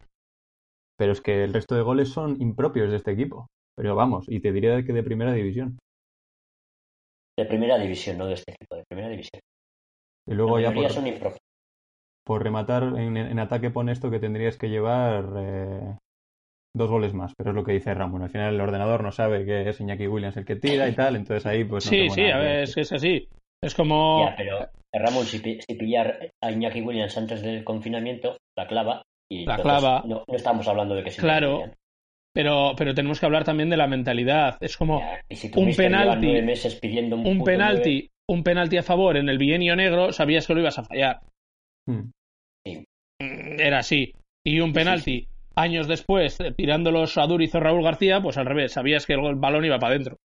[0.96, 3.46] Pero es que el resto de goles son impropios de este equipo.
[3.76, 5.78] Pero vamos, y te diría que de primera división.
[7.38, 9.40] De primera división, no de este equipo, de primera división.
[10.26, 11.38] Y luego la ya por, son impropios.
[12.26, 15.96] por rematar, en, en ataque pone esto que tendrías que llevar eh,
[16.74, 18.22] dos goles más, pero es lo que dice Ramón.
[18.22, 21.16] Al final el ordenador no sabe que es Iñaki Williams el que tira y tal,
[21.16, 23.28] entonces ahí pues no sí, sí, nada a ver, es que es así.
[23.62, 24.24] Es como.
[24.28, 29.02] Ya, pero eh, Ramón, si, si pillar a Iñaki Williams antes del confinamiento, la clava.
[29.30, 30.02] Y La clava.
[30.06, 31.70] No, no estamos hablando de que se Claro.
[32.34, 34.58] Pero, pero tenemos que hablar también de la mentalidad.
[34.60, 38.10] Es como Ya, y si tu un penalti- meses pidiendo un, un puto nueve, penalti,
[38.30, 41.20] un penalti a favor en el bienio negro, sabías que lo ibas a fallar.
[41.88, 42.10] Hmm.
[43.20, 44.12] Mm, Era así.
[44.46, 45.28] Y un Sí, penalti
[45.58, 49.64] años después, eh, tirándolos a Duriz Raúl García, pues al revés, sabías que el balón
[49.64, 50.16] iba para adentro.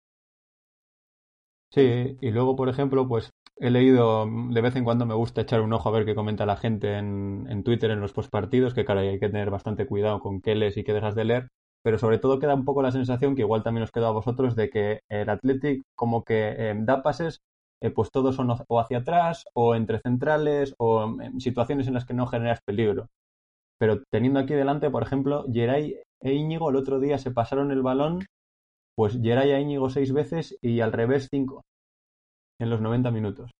[1.71, 5.61] Sí, y luego, por ejemplo, pues he leído, de vez en cuando me gusta echar
[5.61, 8.85] un ojo a ver qué comenta la gente en, en Twitter en los postpartidos, que
[8.85, 11.47] claro, hay que tener bastante cuidado con qué lees y qué dejas de leer,
[11.81, 14.55] pero sobre todo queda un poco la sensación, que igual también os queda a vosotros,
[14.55, 17.41] de que el Athletic como que eh, da pases,
[17.81, 22.05] eh, pues todos son o hacia atrás, o entre centrales, o en situaciones en las
[22.05, 23.07] que no generas peligro.
[23.83, 27.81] Pero teniendo aquí delante, por ejemplo, Geray e Íñigo el otro día se pasaron el
[27.81, 28.25] balón
[28.95, 31.63] pues Geray a Íñigo seis veces y al revés cinco
[32.61, 33.51] en los 90 minutos.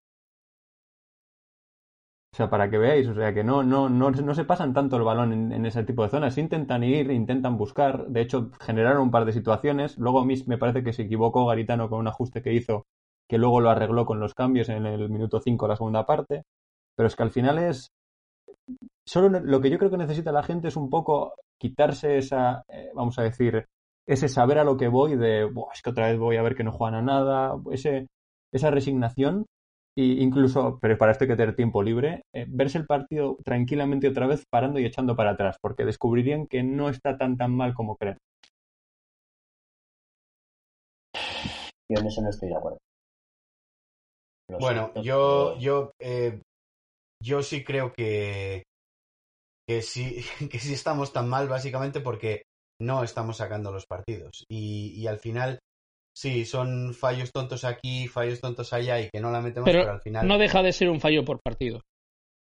[2.31, 4.95] O sea, para que veáis, o sea, que no, no, no, no se pasan tanto
[4.95, 6.37] el balón en, ese tipo de zonas.
[6.37, 8.07] Intentan ir, intentan buscar.
[8.07, 9.97] De hecho, generaron un par de situaciones.
[9.97, 12.85] Luego a me parece que se equivocó Garitano con un ajuste que hizo,
[13.27, 16.43] que luego lo arregló con los cambios en el minuto 5 la segunda parte.
[16.95, 17.89] Pero es que al final es.
[19.05, 22.89] Solo lo que yo creo que necesita la gente es un poco quitarse esa, eh,
[22.93, 23.65] vamos a decir,
[24.07, 26.63] ese saber a lo que voy de, es que otra vez voy a ver que
[26.63, 28.07] no juegan a nada, ese,
[28.51, 29.45] esa resignación
[29.95, 34.07] y incluso, pero para esto hay que tener tiempo libre, eh, verse el partido tranquilamente
[34.07, 37.73] otra vez parando y echando para atrás, porque descubrirían que no está tan tan mal
[37.73, 38.17] como creen.
[41.89, 42.77] Yo en eso no estoy de acuerdo.
[44.59, 46.41] bueno, yo, yo, eh,
[47.21, 48.63] yo sí creo que,
[49.75, 52.43] que sí, que sí estamos tan mal básicamente porque
[52.81, 54.45] no estamos sacando los partidos.
[54.49, 55.59] Y, y al final
[56.15, 59.99] Sí, son fallos tontos aquí, fallos tontos allá y que no la metemos, pero, al
[59.99, 60.27] final.
[60.27, 61.81] No deja de ser un fallo por partido.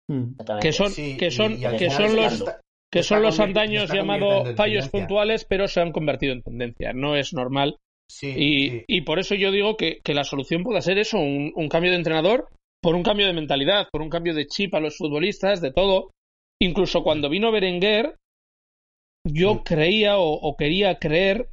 [0.10, 0.34] Hmm.
[0.60, 2.44] Que son, que son, que son los,
[2.92, 6.94] que son los andaños llamados fallos puntuales, pero se han convertido en tendencia.
[6.94, 7.78] No es normal.
[8.22, 11.70] y, y, por eso yo digo que, que, la solución puede ser eso, un, un,
[11.70, 12.50] cambio de entrenador,
[12.82, 16.10] por un cambio de mentalidad, por un cambio de chip a los futbolistas, de todo.
[16.64, 18.16] Incluso cuando vino Berenguer,
[19.28, 19.64] yo hmm.
[19.64, 21.50] creía o, o, quería creer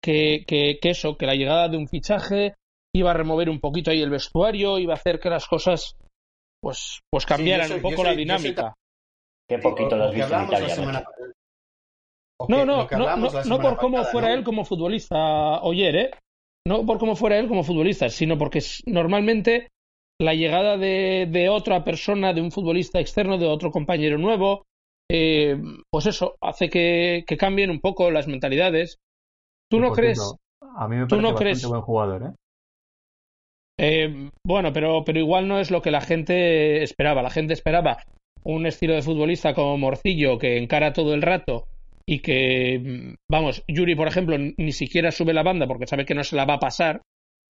[0.00, 2.54] que, que, eso, que la llegada de un fichaje
[2.94, 5.96] iba a remover un poquito ahí el vestuario, iba a hacer que las cosas
[6.62, 8.74] pues, pues cambiaran un poco la dinámica.
[9.48, 10.14] Qué poquito las
[12.48, 16.10] No, no, no, no, por cómo fuera él como futbolista, Oyer, ¿eh?
[16.66, 19.68] No por cómo fuera él como futbolista, sino porque normalmente
[20.20, 24.64] la llegada de, de, otra persona, de un futbolista externo, de otro compañero nuevo,
[25.10, 25.56] eh,
[25.90, 28.98] pues eso, hace que, que, cambien un poco las mentalidades
[29.70, 30.18] ¿Tú no crees?
[30.76, 31.66] a mí me parece no crees...
[31.66, 32.32] buen jugador, ¿eh?
[33.78, 34.30] ¿eh?
[34.44, 37.22] bueno, pero, pero igual no es lo que la gente esperaba.
[37.22, 37.98] La gente esperaba
[38.44, 41.66] un estilo de futbolista como Morcillo que encara todo el rato
[42.06, 46.24] y que, vamos, Yuri, por ejemplo, ni siquiera sube la banda porque sabe que no
[46.24, 47.02] se la va a pasar,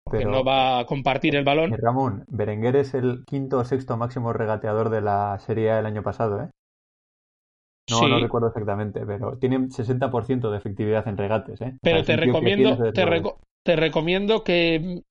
[0.10, 1.76] que no va a compartir el balón.
[1.78, 6.04] Ramón, Berenguer es el quinto o sexto máximo regateador de la Serie A del año
[6.04, 6.50] pasado, ¿eh?
[7.90, 11.62] No, no recuerdo exactamente, pero tiene 60% de efectividad en regates.
[11.62, 11.78] ¿eh?
[11.82, 12.92] Pero te, recomiendo,
[13.64, 15.04] te, recomiendo que,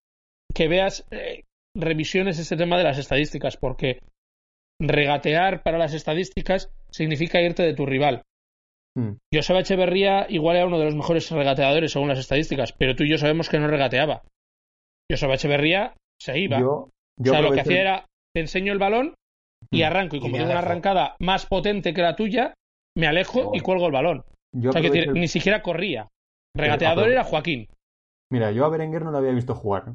[0.54, 4.00] que veas eh, revisiones ese tema de las estadísticas, porque
[4.78, 8.22] regatear para las estadísticas significa irte de tu rival.
[8.94, 9.16] Hmm.
[9.32, 13.10] Joseba Echeverría igual era uno de los mejores regateadores según las estadísticas, pero tú y
[13.10, 14.22] yo sabemos que no regateaba.
[15.10, 16.58] Joseba Echeverría se iba.
[16.58, 16.90] o
[17.22, 19.14] sea, lo que hacía era, te enseño el balón
[19.70, 19.86] y hmm.
[19.86, 20.16] arranco.
[20.16, 22.54] Y como tengo una arrancada más potente que la tuya,
[22.96, 24.24] me alejo y cuelgo el balón.
[24.54, 26.08] o sea que ni siquiera corría.
[26.56, 27.68] Regateador era Joaquín.
[28.30, 29.94] Mira, yo a Berenguer no lo había visto jugar.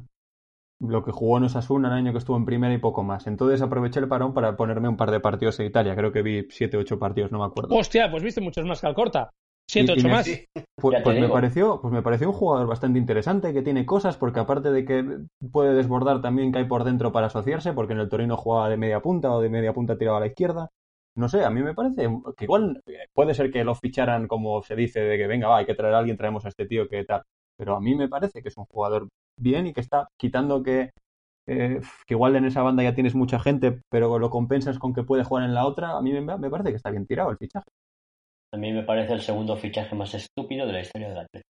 [0.80, 3.26] Lo que jugó en Osasuna el año que estuvo en primera y poco más.
[3.26, 5.94] Entonces aproveché el parón para ponerme un par de partidos en Italia.
[5.94, 7.74] Creo que vi siete, ocho partidos, no me acuerdo.
[7.74, 9.30] Hostia, pues viste muchos más que al corta.
[9.72, 10.28] Siete, ocho más.
[10.76, 14.40] Pues, pues me pareció, pues me pareció un jugador bastante interesante, que tiene cosas, porque
[14.40, 15.18] aparte de que
[15.50, 19.00] puede desbordar, también cae por dentro para asociarse, porque en el Torino jugaba de media
[19.00, 20.70] punta o de media punta tiraba a la izquierda
[21.14, 24.62] no sé, a mí me parece que igual eh, puede ser que lo ficharan como
[24.62, 26.88] se dice, de que venga, va, hay que traer a alguien, traemos a este tío,
[26.88, 27.22] que tal.
[27.56, 29.08] Pero a mí me parece que es un jugador
[29.38, 30.90] bien y que está quitando que,
[31.46, 35.02] eh, que igual en esa banda ya tienes mucha gente, pero lo compensas con que
[35.02, 35.96] puede jugar en la otra.
[35.96, 37.68] A mí me, me parece que está bien tirado el fichaje.
[38.54, 41.48] A mí me parece el segundo fichaje más estúpido de la historia del Atlético.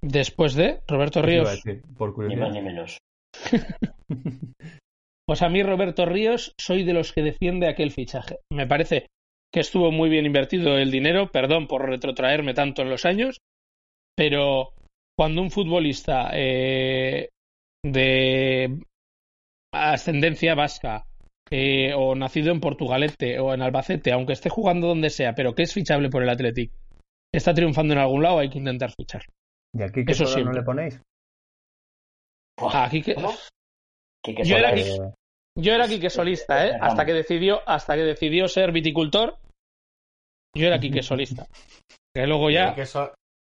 [0.00, 1.62] Después de Roberto Ríos.
[1.64, 2.98] ni más ni menos.
[5.28, 8.38] Pues a mí, Roberto Ríos, soy de los que defiende aquel fichaje.
[8.52, 9.08] Me parece
[9.52, 13.40] que estuvo muy bien invertido el dinero, perdón por retrotraerme tanto en los años,
[14.16, 14.72] pero
[15.18, 17.30] cuando un futbolista eh,
[17.84, 18.78] de
[19.74, 21.06] ascendencia vasca
[21.50, 25.62] eh, o nacido en Portugalete o en Albacete, aunque esté jugando donde sea, pero que
[25.62, 26.72] es fichable por el Athletic,
[27.32, 29.22] está triunfando en algún lado, hay que intentar fichar.
[29.74, 31.00] ¿Y aquí qué Eso no le ponéis?
[32.58, 33.14] Aquí que
[34.44, 34.74] yo, era,
[35.56, 36.76] yo era Quique Solista, ¿eh?
[36.80, 39.38] Hasta que decidió, hasta que decidió ser viticultor,
[40.56, 41.46] yo era Quique Solista.
[42.14, 42.74] Que luego ya.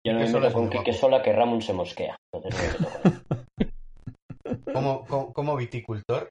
[0.07, 2.17] Yo no me meto con Quique Sola que Ramón se mosquea.
[4.73, 6.29] ¿Cómo, viticultor?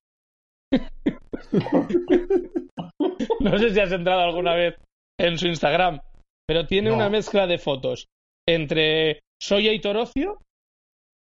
[3.39, 4.75] no sé si has entrado alguna vez
[5.19, 6.01] en su Instagram,
[6.47, 8.07] pero tiene una mezcla de fotos
[8.47, 10.39] entre soy Aitor Ocio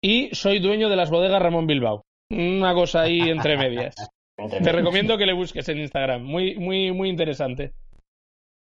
[0.03, 3.95] y soy dueño de las bodegas Ramón Bilbao una cosa ahí entre medias.
[4.63, 6.23] Te recomiendo que le busques en Instagram.
[6.23, 7.73] Muy, muy, muy interesante.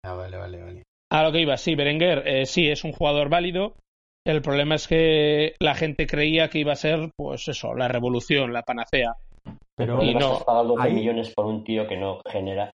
[0.05, 0.83] Ah, vale, vale, vale.
[1.11, 3.75] A lo que iba, sí, Berenguer, eh, sí, es un jugador válido.
[4.25, 8.51] El problema es que la gente creía que iba a ser, pues eso, la revolución,
[8.51, 9.15] la panacea.
[9.75, 12.71] Pero y no, has pagado 12 ahí- millones por un tío que no genera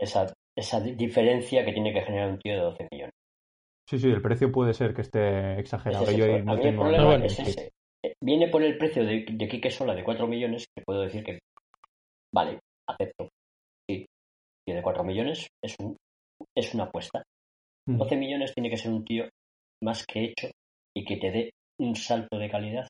[0.00, 3.14] esa, esa di- diferencia que tiene que generar un tío de 12 millones.
[3.88, 6.04] Sí, sí, el precio puede ser que esté exagerado.
[6.04, 7.20] Es Yo ahí no el bueno.
[7.20, 7.70] que es ese.
[8.22, 11.38] Viene por el precio de, de Quique Sola de 4 millones, que puedo decir que,
[12.34, 13.28] vale, acepto.
[13.90, 14.04] Sí,
[14.66, 15.96] tío de 4 millones es, un,
[16.56, 17.22] es una apuesta.
[17.88, 17.96] Mm.
[17.96, 19.24] 12 millones tiene que ser un tío
[19.82, 20.48] más que hecho
[20.96, 22.86] y que te dé un salto de calidad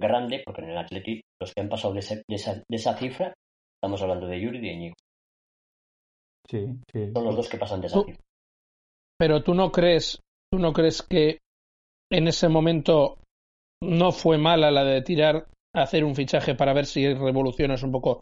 [0.00, 2.96] grande, porque en el Atleti los que han pasado de, ese- de esa, de esa
[2.96, 3.34] cifra,
[3.80, 4.94] estamos hablando de Yuri y de Íñigo.
[6.48, 7.12] Sí, sí.
[7.12, 8.22] Son los dos que pasan de esa Tú- cifra.
[9.18, 10.20] Pero tú no crees,
[10.52, 11.38] tú no crees que
[12.12, 13.18] en ese momento
[13.82, 17.92] no fue mala la de tirar a hacer un fichaje para ver si revolucionas un
[17.92, 18.20] poco.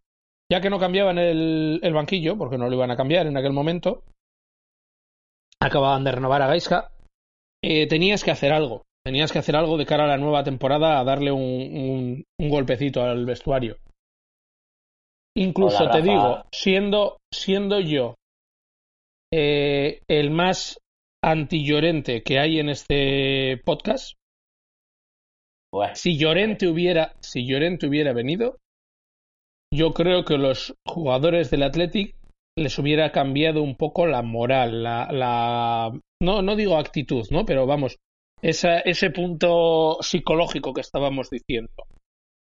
[0.50, 3.52] Ya que no cambiaban el, el banquillo, porque no lo iban a cambiar en aquel
[3.52, 4.04] momento,
[5.60, 6.92] acababan de renovar a Gaisca,
[7.62, 8.82] eh, tenías que hacer algo.
[9.04, 12.48] Tenías que hacer algo de cara a la nueva temporada a darle un, un- un
[12.48, 13.76] golpecito al vestuario.
[15.36, 16.10] Incluso Hola, te Rafa.
[16.10, 18.14] digo, siendo, siendo yo
[19.32, 20.78] eh, el más
[21.22, 24.14] anti-Llorente que hay en este podcast,
[25.72, 28.58] Bueno, si Llorente hubiera, si Llorente hubiera venido,
[29.72, 32.14] yo creo que los jugadores del Athletic
[32.56, 35.90] les hubiera cambiado un poco la moral, la, la
[36.22, 37.44] no, no digo actitud, ¿no?
[37.44, 37.96] Pero vamos,
[38.44, 41.72] esa, ese punto psicológico que estábamos diciendo.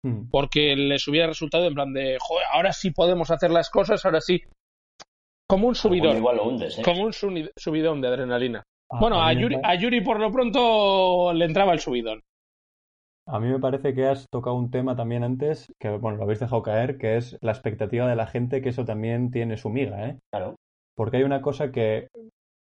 [0.05, 0.29] Mm.
[0.31, 4.21] Porque les hubiera resultado en plan de, joder, ahora sí podemos hacer las cosas, ahora
[4.21, 4.41] sí.
[5.47, 6.81] Como un subidón, igual lo hundes, ¿eh?
[6.83, 8.63] como un subidón de adrenalina.
[8.91, 12.21] A- bueno, a Yuri, a Yuri por lo pronto le entraba el subidón.
[13.27, 16.39] A mí me parece que has tocado un tema también antes, que bueno, lo habéis
[16.39, 20.07] dejado caer, que es la expectativa de la gente, que eso también tiene su miga,
[20.07, 20.17] ¿eh?
[20.31, 20.55] Claro.
[20.95, 22.07] Porque hay una cosa que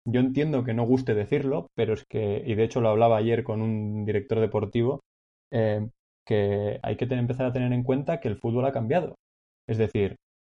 [0.06, 3.44] yo entiendo que no guste decirlo, pero es que, y de hecho lo hablaba ayer
[3.44, 5.00] con un director deportivo,
[5.52, 5.88] eh,
[6.26, 9.16] que hay que empezar a tener en cuenta que el fútbol ha cambiado.
[9.68, 10.16] Es decir,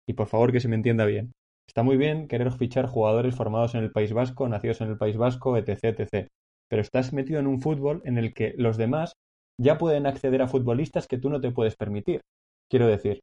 [0.08, 1.32] y por favor que se me entienda bien,
[1.68, 5.16] está muy bien querer fichar jugadores formados en el País Vasco, nacidos en el País
[5.16, 6.28] Vasco, etc., etc.
[6.68, 9.12] Pero estás metido en un fútbol en el que los demás
[9.60, 12.20] ya pueden acceder a futbolistas que tú no te puedes permitir.
[12.68, 13.20] Quiero decir,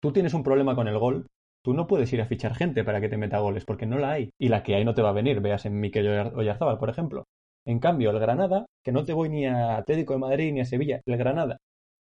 [0.00, 1.26] tú tienes un problema con el gol,
[1.64, 4.12] tú no puedes ir a fichar gente para que te meta goles, porque no la
[4.12, 4.30] hay.
[4.38, 7.24] Y la que hay no te va a venir, veas en Oyar- Oyarzábal, por ejemplo.
[7.66, 10.64] En cambio, el Granada, que no te voy ni a Atlético de Madrid ni a
[10.64, 11.58] Sevilla, el Granada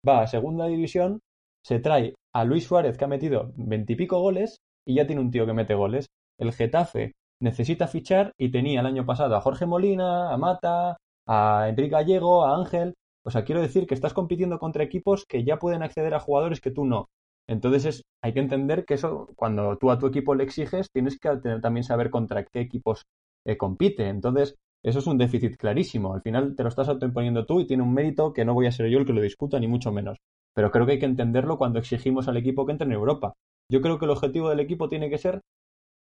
[0.07, 1.21] va a segunda división,
[1.63, 5.47] se trae a Luis Suárez, que ha metido veintipico goles, y ya tiene un tío
[5.47, 6.07] que mete goles.
[6.39, 11.67] El Getafe necesita fichar y tenía el año pasado a Jorge Molina, a Mata, a
[11.69, 12.95] Enrique Gallego, a Ángel.
[13.25, 16.61] O sea, quiero decir que estás compitiendo contra equipos que ya pueden acceder a jugadores
[16.61, 17.07] que tú no.
[17.49, 21.19] Entonces es, hay que entender que eso, cuando tú a tu equipo le exiges, tienes
[21.19, 23.03] que tener- también saber contra qué equipos
[23.47, 24.09] eh, compite.
[24.09, 26.15] Entonces, eso es un déficit clarísimo.
[26.15, 28.73] Al final te lo estás autoimponiendo tú y tiene un mérito que no voy a
[28.73, 30.19] ser yo el que lo discuta, ni mucho menos.
[30.55, 33.35] Pero creo que hay que entenderlo cuando exigimos al equipo que entre en Europa.
[33.71, 35.41] Yo creo que el objetivo del equipo tiene que ser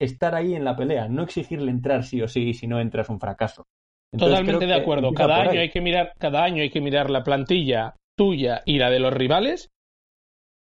[0.00, 3.08] estar ahí en la pelea, no exigirle entrar sí o sí y si no entras
[3.08, 3.64] un fracaso.
[4.12, 5.12] Entonces, Totalmente de acuerdo.
[5.12, 8.90] Cada año hay que mirar, cada año hay que mirar la plantilla tuya y la
[8.90, 9.70] de los rivales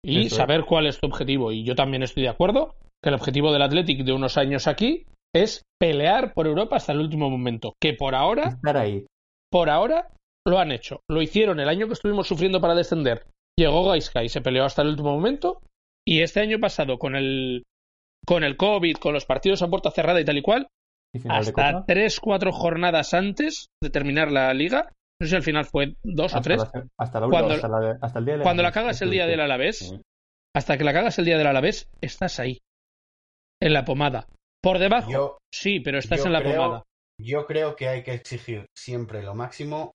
[0.04, 0.34] y Eso es.
[0.34, 1.52] saber cuál es tu objetivo.
[1.52, 5.06] Y yo también estoy de acuerdo que el objetivo del Athletic de unos años aquí
[5.34, 7.74] es pelear por Europa hasta el último momento.
[7.80, 9.06] Que por ahora, Estar ahí.
[9.50, 10.08] por ahora,
[10.46, 11.00] lo han hecho.
[11.08, 13.26] Lo hicieron el año que estuvimos sufriendo para descender.
[13.58, 15.60] Llegó Gaisca y se peleó hasta el último momento.
[16.06, 17.62] Y este año pasado, con el,
[18.26, 20.66] con el COVID, con los partidos a puerta cerrada y tal y cual,
[21.14, 24.92] Y hasta tres, cuatro jornadas antes de terminar la liga.
[25.20, 26.58] No sé si al final fue dos o tres.
[26.58, 29.02] la- hasta, la Cuando- última, hasta, la- hasta el día del Cuando la Alavés, cagas
[29.02, 29.94] el día del Alavés,
[30.56, 32.58] hasta que la cagas el día del Alavés, estás ahí.
[33.62, 34.26] En la pomada.
[34.62, 36.82] Por debajo, Yo, sí, pero estás en la creo- pomada.
[37.20, 39.92] yo creo que hay que exigir siempre lo máximo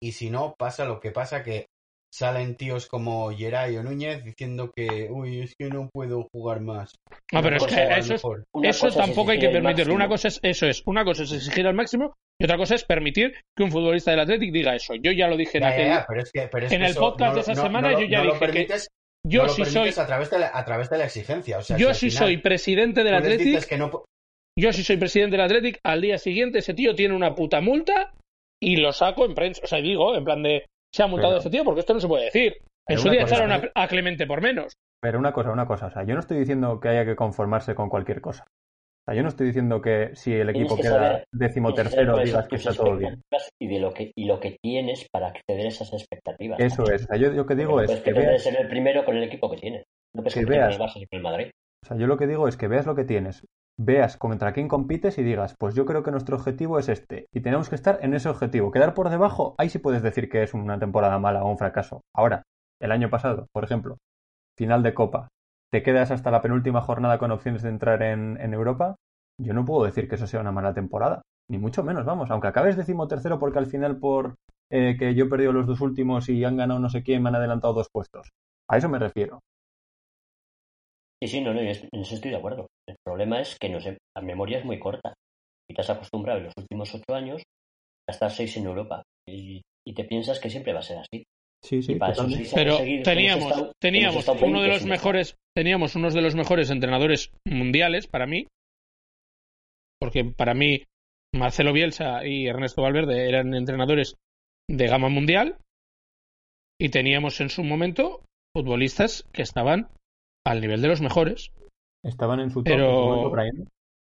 [0.00, 1.66] y si no, pasa lo que pasa que
[2.12, 6.92] salen tíos como Geray o Núñez diciendo que, uy, es que no puedo jugar más.
[7.32, 8.22] No, pero es que eso, es-
[8.62, 9.94] eso tampoco hay que permitirlo.
[9.94, 12.84] Una cosa es, eso es, una cosa es exigir al máximo y otra cosa es
[12.84, 14.94] permitir que un futbolista del Athletic diga eso.
[14.94, 16.80] Yo ya lo dije en Ya, ya, aquel- ya, pero es que, pero es en
[16.80, 18.76] que el podcast no de esa no- semana no yo ya no lo dije que
[19.26, 21.58] yo no lo sí soy, permites a través de la, a través de la exigencia.
[21.58, 23.78] O sea, yo si final soy presidente del Athletic, que
[24.58, 28.12] yo sí soy presidente del Athletic, al día siguiente ese tío tiene una puta multa
[28.62, 29.62] y lo saco en prensa.
[29.64, 32.00] O sea, digo, en plan de se ha multado Pero- ese tío porque esto no
[32.00, 32.56] se puede decir.
[32.88, 34.72] En su día cosa, echaron a, a Clemente por menos.
[35.00, 35.86] Pero una cosa, una cosa.
[35.86, 38.44] O sea, yo no estoy diciendo que haya que conformarse con cualquier cosa.
[38.44, 42.56] O sea, yo no estoy diciendo que si el equipo que queda decimotercero digas que
[42.56, 43.20] está todo bien.
[43.60, 46.60] Y, de lo que, y lo que tienes para acceder a esas expectativas.
[46.60, 47.02] Eso es.
[47.04, 49.16] O sea, yo lo que digo no es puedes que veas, ser el primero con
[49.16, 49.82] el equipo que tienes.
[50.14, 50.80] No puedes Que competir con veas.
[50.80, 51.50] el Barça y con el Madrid.
[51.84, 53.44] o sea, yo lo que digo es que veas lo que tienes,
[53.78, 57.40] veas contra quién compites y digas, pues yo creo que nuestro objetivo es este y
[57.40, 58.70] tenemos que estar en ese objetivo.
[58.70, 62.02] Quedar por debajo, ahí sí puedes decir que es una temporada mala o un fracaso.
[62.14, 62.42] Ahora,
[62.80, 63.98] el año pasado, por ejemplo,
[64.56, 65.28] final de Copa,
[65.72, 68.96] te quedas hasta la penúltima jornada con opciones de entrar en, Europa,
[69.40, 71.22] yo no puedo decir que eso sea una mala temporada.
[71.48, 72.30] Ni mucho menos, vamos.
[72.30, 74.34] Aunque acabes decimotercero porque al final por
[74.70, 77.30] eh, que yo he perdido los dos últimos y han ganado no sé quién, me
[77.30, 78.28] han adelantado dos puestos.
[78.68, 79.40] A eso me refiero.
[81.22, 82.66] Sí, sí, no, no, en eso estoy de acuerdo.
[82.88, 85.14] El problema es que no sé, la memoria es muy corta.
[85.70, 87.44] Y te has acostumbrado en los últimos ocho años
[88.08, 89.04] a estar seis en Europa.
[89.28, 89.62] Y,
[89.94, 91.22] te piensas que siempre va a ser así.
[91.62, 91.96] Sí, sí,
[92.52, 98.26] pero teníamos, teníamos uno de los mejores, teníamos unos de los mejores entrenadores mundiales para
[98.26, 98.48] mí,
[100.00, 100.82] porque para mí
[101.32, 104.16] Marcelo Bielsa y Ernesto Valverde eran entrenadores
[104.68, 105.58] de gama mundial
[106.80, 108.24] y teníamos en su momento
[108.56, 109.88] futbolistas que estaban
[110.44, 111.52] al nivel de los mejores.
[112.04, 113.32] Estaban en su pero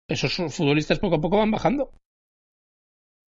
[0.07, 1.91] esos futbolistas poco a poco van bajando.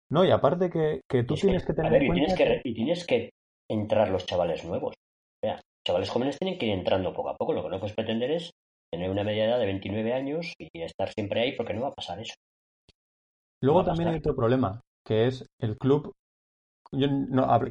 [0.09, 2.61] No, y aparte que, que tú tienes que, tener en cuenta...
[2.63, 3.29] y tienes que
[3.69, 4.93] entrar los chavales nuevos.
[4.93, 7.53] O sea, chavales jóvenes tienen que ir entrando poco a poco.
[7.53, 8.51] Lo que no puedes pretender es
[8.91, 11.93] tener una media edad de 29 años y estar siempre ahí porque no va a
[11.93, 12.33] pasar eso.
[13.61, 16.11] Luego también hay otro problema, que es el club,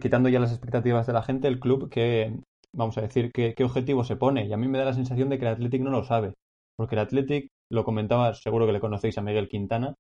[0.00, 2.38] quitando ya las expectativas de la gente, el club que,
[2.74, 4.46] vamos a decir, qué, objetivo se pone.
[4.46, 6.34] Y a mí me da la sensación de que el Athletic no lo sabe.
[6.76, 9.94] Porque el Athletic, lo comentaba, seguro que le conocéis a Miguel Quintana.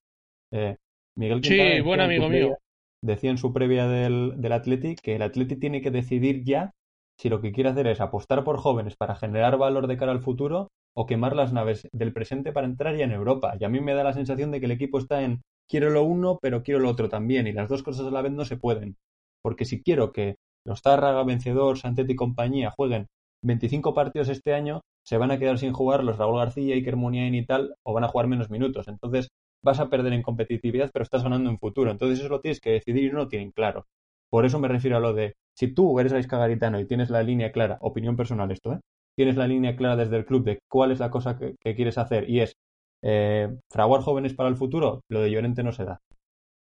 [0.52, 0.76] Eh,
[1.16, 2.56] Miguel Quintana sí, buen amigo mío.
[3.02, 6.72] Decía en su previa del, del Athletic que el Athletic tiene que decidir ya
[7.18, 10.22] si lo que quiere hacer es apostar por jóvenes para generar valor de cara al
[10.22, 13.56] futuro o quemar las naves del presente para entrar ya en Europa.
[13.58, 16.02] Y a mí me da la sensación de que el equipo está en quiero lo
[16.02, 18.56] uno, pero quiero lo otro también, y las dos cosas a la vez no se
[18.56, 18.96] pueden.
[19.42, 23.06] Porque si quiero que los Tárraga, Vencedor, Santet y compañía jueguen
[23.42, 27.34] 25 partidos este año, se van a quedar sin jugar los Raúl García, Iker Muniain
[27.34, 28.88] y tal, o van a jugar menos minutos.
[28.88, 29.28] Entonces
[29.62, 31.90] vas a perder en competitividad, pero estás ganando en futuro.
[31.90, 33.86] Entonces eso lo tienes que decidir y no lo tienen claro.
[34.30, 37.22] Por eso me refiero a lo de, si tú eres Aisca Garitano y tienes la
[37.22, 38.80] línea clara, opinión personal esto, ¿eh?
[39.16, 42.30] Tienes la línea clara desde el club de cuál es la cosa que quieres hacer
[42.30, 42.54] y es
[43.02, 46.00] eh, fraguar jóvenes para el futuro, lo de Llorente no se da.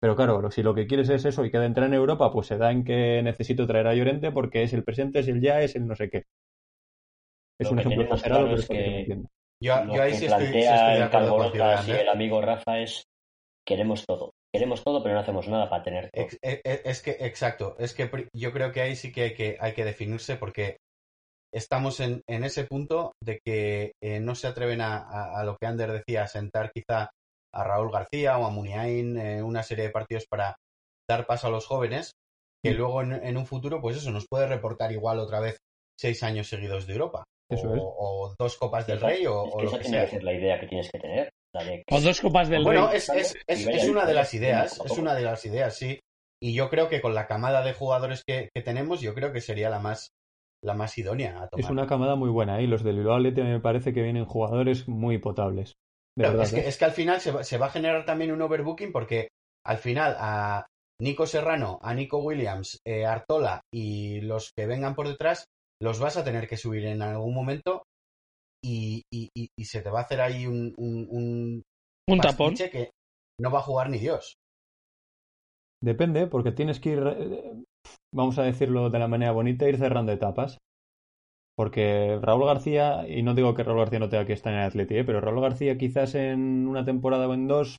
[0.04, 2.58] Pero claro, si lo que quieres es eso y queda entrar en Europa, pues se
[2.58, 5.76] da en que necesito traer a Llorente porque es el presente, es el ya, es
[5.76, 6.24] el no sé qué.
[7.58, 9.22] Es un ejemplo exagerado, pero es que,
[9.62, 12.02] yo, ahí sí estoy, de acuerdo el ¿eh?
[12.02, 13.04] el amigo Rafa es
[13.66, 14.34] queremos todo.
[14.52, 16.26] Queremos todo, pero no hacemos nada para tener todo.
[16.42, 19.56] E, e, es, que, exacto, es que yo creo que ahí sí que hay que,
[19.58, 20.76] hay que definirse porque
[21.50, 26.24] estamos en, ese punto de que eh, no se atreven a, lo que Ander decía,
[26.24, 27.08] a sentar quizá
[27.54, 30.56] a Raúl García o a Muniain eh, una serie de partidos para
[31.08, 32.12] dar paso a los jóvenes,
[32.62, 32.76] que mm.
[32.76, 35.58] luego en, un futuro, pues eso, nos puede reportar igual otra vez
[35.98, 37.24] seis años seguidos de Europa.
[37.50, 40.08] o, dos Copas del Rey o, lo que sea.
[40.22, 41.30] la idea que tienes que tener.
[41.90, 42.78] O dos Copas del Rey.
[42.78, 46.00] Bueno, es, una de las ideas, es una de las ideas, sí.
[46.42, 49.70] Y yo creo que con la camada de jugadores que tenemos, yo creo que sería
[49.70, 50.10] la más
[50.64, 51.64] la más idónea a tomar.
[51.64, 55.18] Es una camada muy buena y los del Bilbao me parece que vienen jugadores muy
[55.18, 55.76] potables.
[56.16, 56.68] Es, que, ¿eh?
[56.68, 59.28] es, que, al final se va, se va, a generar también un overbooking porque
[59.66, 60.66] al final a
[61.00, 65.46] Nico Serrano, a Nico Williams, eh, Artola y los que vengan por detrás
[65.82, 67.82] los vas a tener que subir en algún momento
[68.62, 71.62] y, y, se te va a hacer ahí un, un,
[72.08, 72.90] un, tapón que
[73.38, 74.36] no va a jugar ni Dios.
[75.82, 77.62] Depende, porque tienes que ir eh,
[78.14, 80.58] vamos a decirlo de la manera bonita, ir cerrando etapas.
[81.56, 84.66] Porque Raúl García, y no digo que Raúl García no tenga que estar en el
[84.66, 85.04] Atleti, ¿eh?
[85.04, 87.76] pero Raúl García quizás en una temporada o en dos,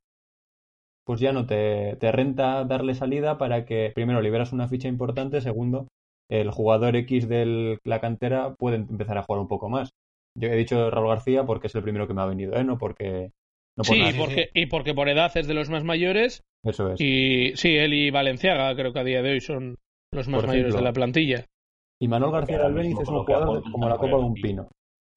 [1.06, 5.42] pues ya no te, te renta darle salida para que, primero, liberas una ficha importante,
[5.42, 5.88] segundo,
[6.30, 9.90] el jugador X de la cantera puede empezar a jugar un poco más.
[10.38, 12.64] Yo he dicho Raúl García porque es el primero que me ha venido, ¿eh?
[12.64, 13.32] No porque...
[13.84, 16.44] sí, porque, y porque por edad es de los más mayores.
[16.64, 17.00] Eso es.
[17.00, 19.78] Y sí, él y Valenciaga creo que a día de hoy son
[20.12, 21.46] los más mayores de la plantilla.
[22.00, 24.70] Y Manuel García Albeniz es un jugador como la copa de un pino.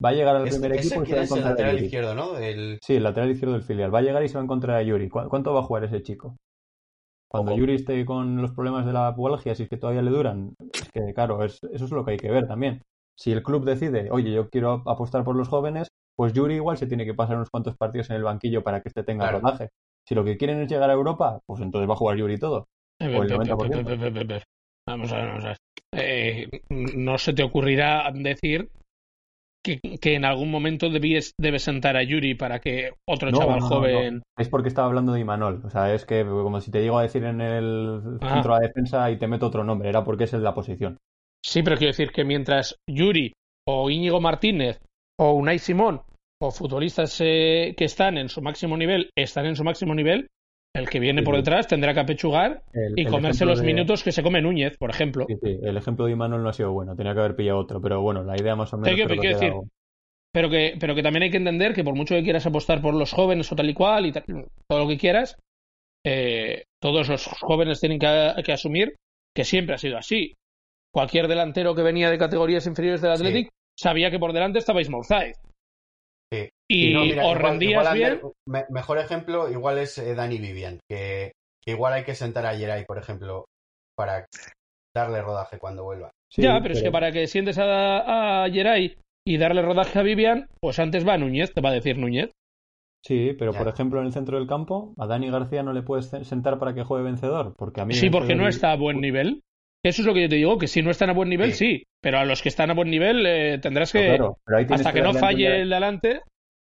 [0.04, 2.28] Va a llegar al primer equipo y se va a encontrar el lateral izquierdo, ¿no?
[2.80, 3.92] Sí, el lateral izquierdo del filial.
[3.92, 5.08] Va a llegar y se va a encontrar a Yuri.
[5.08, 6.36] ¿Cuánto va a jugar ese chico?
[7.30, 10.54] Cuando Yuri esté con los problemas de la pubalgia, si es que todavía le duran,
[10.72, 12.82] es que claro, es, eso es lo que hay que ver también.
[13.18, 16.86] Si el club decide, oye, yo quiero apostar por los jóvenes, pues Yuri igual se
[16.86, 19.70] tiene que pasar unos cuantos partidos en el banquillo para que este tenga rodaje.
[20.06, 22.68] Si lo que quieren es llegar a Europa, pues entonces va a jugar Yuri todo.
[23.00, 24.42] O el 90%.
[24.89, 25.57] Vamos a ver, vamos a ver.
[25.95, 28.70] Eh, no se te ocurrirá decir
[29.64, 34.22] que, que, en algún momento debes, debes sentar a Yuri para que otro chaval joven.
[34.39, 35.62] Es porque estaba hablando de Imanol.
[35.64, 38.34] O sea, es que como si te llego a decir en el ah.
[38.34, 39.89] centro de la defensa y te meto otro nombre.
[39.89, 40.99] Era porque es el de la posición.
[41.45, 43.32] Sí, pero quiero decir que mientras Yuri
[43.66, 44.80] o Íñigo Martínez
[45.18, 46.03] o Unai Simón
[46.41, 50.28] o futbolistas eh, que están en su máximo nivel están en su máximo nivel,
[50.74, 51.38] El que viene Sí, por sí.
[51.40, 54.76] detrás tendrá que apechugar El- y el comerse los de- minutos que se come Núñez,
[54.76, 55.24] por ejemplo.
[55.28, 57.80] Sí, sí, el ejemplo de Imanol no ha sido bueno, tenía que haber pillado otro,
[57.80, 58.96] pero bueno, la idea más o menos.
[58.96, 59.52] que- creo que decir,
[60.30, 62.92] Pero que, pero que también hay que entender que por mucho que quieras apostar por
[62.94, 64.24] los jóvenes o tal y cual y tal-
[64.68, 65.36] todo lo que quieras,
[66.04, 68.94] eh, todos los jóvenes tienen que, que asumir
[69.34, 70.34] que siempre ha sido así.
[70.92, 73.22] Cualquier delantero que venía de categorías inferiores del Sí.
[73.22, 75.32] Athletic sabía que por delante estabais Mourzai.
[76.32, 76.48] Sí.
[76.70, 78.20] Y, no, mira, os igual- rendías igual, bien.
[78.46, 81.32] Me- mejor ejemplo igual es eh, Dani Vivian, que,
[81.64, 83.46] que igual hay que sentar a Geray, por ejemplo,
[83.96, 84.26] para
[84.94, 86.10] darle rodaje cuando vuelva.
[86.30, 90.02] Sí, ya, pero, es que para que sientes a, a Geray y darle rodaje a
[90.02, 92.30] Vivian, pues antes va Núñez, te va a decir Núñez.
[93.06, 93.58] Sí, pero Ya.
[93.58, 96.74] por ejemplo en el centro del campo, a Dani García no le puedes sentar para
[96.74, 99.40] que juegue vencedor, porque a mí Sí, porque no está a buen nivel.
[99.89, 101.78] Eso es lo que yo te digo, que si no están a buen nivel, sí.
[101.78, 101.82] Sí.
[102.01, 104.66] Pero a los que están a buen nivel eh, tendrás No, que, claro, pero ahí
[104.70, 106.20] hasta que no falle entender- el de adelante,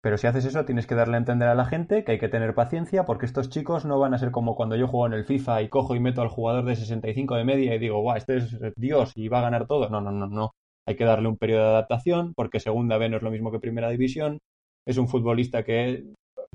[0.04, 2.28] Pero si haces eso, tienes que darle a entender a la gente que hay que
[2.28, 5.26] tener paciencia porque estos chicos no van a ser como cuando yo juego en el
[5.26, 8.38] FIFA y cojo y meto al jugador de 65 de media y digo, guau, este
[8.38, 9.90] es Dios y va a ganar todo.
[9.90, 10.52] No, no, no, no.
[10.88, 13.60] Hay que darle un periodo de adaptación porque segunda B no es lo mismo que
[13.60, 14.40] primera división.
[14.88, 16.04] Es un futbolista que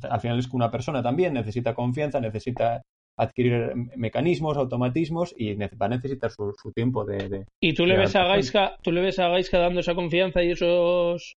[0.02, 2.82] al final es una persona también, necesita confianza, necesita
[3.18, 7.96] adquirir mecanismos, automatismos y va a necesitar su, su tiempo de, de- y tú le
[7.96, 8.24] ves a.
[8.24, 11.34] Gaisca, tú le ves a Gaisca dando esa confianza y esos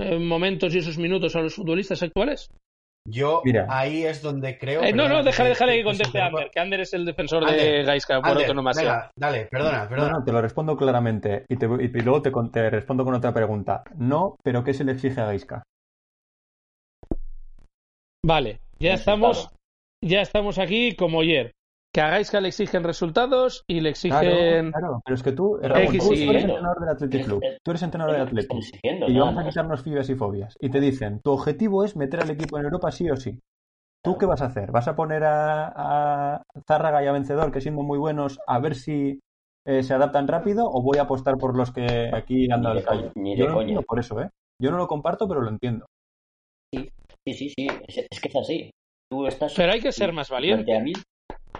[0.00, 2.48] eh, momentos y esos minutos a los futbolistas actuales.
[3.10, 3.66] Yo Mira.
[3.70, 4.82] ahí es donde creo.
[4.82, 6.38] Eh, no, no, déjale, déjale que conteste interrumpa.
[6.40, 8.72] Ander, que Ander es el defensor de Gaisca por Ander, autonomía.
[8.76, 10.12] venga, dale, perdona, No, perdona.
[10.18, 13.82] no, te lo respondo claramente y, te, voy- y luego te, respondo con otra pregunta.
[13.96, 15.62] No, pero ¿qué se le exige a Gaisca?
[18.24, 19.48] Vale, ya estamos,
[20.02, 21.52] ya estamos aquí como ayer.
[21.92, 24.72] Que a Gaisca le exigen resultados y le exigen.
[24.72, 27.70] claro, pero es que tú, Ramón, X tú y- eres entrenador del Athletic Club, tú
[27.70, 31.20] eres entrenador del que Athletic y vamos a quitarnos fibias y fobias y te dicen,
[31.24, 33.38] tu objetivo es meter al equipo en Europa sí o sí.
[34.04, 34.70] ¿Tú qué vas a hacer?
[34.70, 38.74] ¿Vas a poner a, a Zárraga y a Vencedor, que siendo muy buenos, a ver
[38.74, 39.18] si
[39.66, 43.12] eh, se adaptan rápido o voy a apostar por los que aquí andan al callo?
[43.16, 43.80] ni Yo de lo coña.
[43.82, 44.28] por eso, ¿eh?
[44.60, 45.86] Yo no lo comparto, pero lo entiendo.
[46.74, 46.90] Sí,
[47.26, 48.70] sí, sí, es, es que es así.
[49.10, 49.54] Tú estás.
[49.54, 50.72] Pero hay que ser más valiente.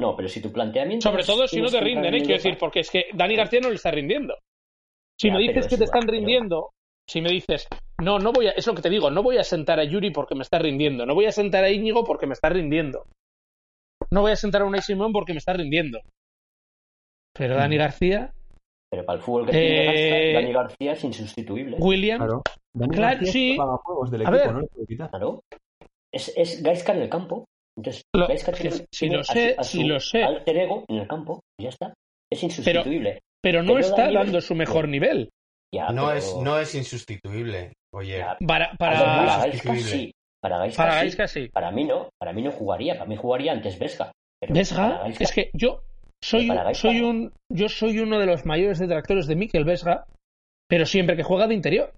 [0.01, 1.09] No, pero si tu planteamiento.
[1.11, 2.19] Sobre todo si no te rinden, ¿eh?
[2.19, 4.35] Quiero decir, porque es que Dani García no le está rindiendo.
[5.21, 6.71] Si Ya, me dices que te están pero- rindiendo,
[7.09, 7.67] si me dices,
[8.01, 10.11] no, no voy a, es lo que te digo, no voy a sentar a Yuri
[10.13, 13.05] porque me está rindiendo, no voy a sentar a Íñigo porque me está rindiendo,
[14.13, 15.99] no voy a sentar a Unai Simón porque me está rindiendo.
[17.35, 17.79] Pero Dani Mm.
[17.79, 18.33] García,
[18.91, 19.85] Pero para el fútbol que Eh, tiene
[20.23, 21.77] Gaisca, Dani García es insustituible.
[21.81, 22.43] William, Claro.
[22.73, 23.51] Dani Claro, García sí.
[23.51, 24.53] el pagajuegos del A equipo, ver.
[24.55, 25.09] no.
[25.09, 25.43] Claro.
[26.13, 27.45] Es, es Gaisca en el campo.
[27.77, 30.25] Entonces, Lo- tiene, si tiene lo a su- sé, a si su lo sé.
[30.25, 31.41] alter ego en el campo.
[31.61, 31.95] y Ya está.
[32.33, 33.21] Es insustituible.
[33.43, 35.31] pero no pero está dando su mejor nivel.
[35.75, 37.73] Ya, No, pero- es, no es insustituible.
[37.95, 40.11] Oye, ya, Para, para, Gaisca sí.
[40.43, 40.83] Para Gaisca
[41.15, 41.49] para sí.
[41.53, 42.09] Para mí no.
[42.19, 42.95] Para mí no jugaría.
[42.95, 44.13] Para mí jugaría antes Vesga.
[44.49, 45.83] Vesga, es que yo
[46.23, 46.49] soy,
[47.01, 50.05] un, yo soy uno de los mayores detractores de Mikel Vesga,
[50.69, 51.93] pero siempre que juega de interior.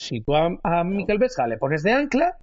[0.00, 2.36] Si tú a, a Mikel Vesga le pones de ancla,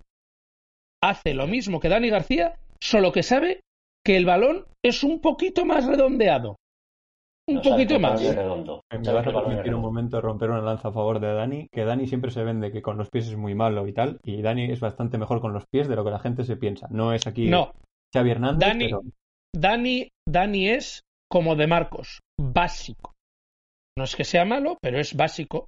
[1.09, 3.61] hace lo mismo que Dani García, solo que sabe
[4.05, 6.55] que el balón es un poquito más redondeado.
[7.47, 8.21] Un no poquito más.
[8.23, 8.81] redondo.
[8.91, 12.07] Me vas a permitir un momento romper una lanza a favor de Dani, que Dani
[12.07, 14.79] siempre se vende que con los pies es muy malo y tal, y Dani es
[14.79, 16.87] bastante mejor con los pies de lo que la gente se piensa.
[16.89, 17.71] No es aquí No,
[18.15, 19.01] Xavi Hernández, Dani- pero
[19.55, 21.01] Dani, Dani es
[21.31, 23.13] como de Marcos, básico.
[23.97, 25.67] No es que sea malo, pero es básico.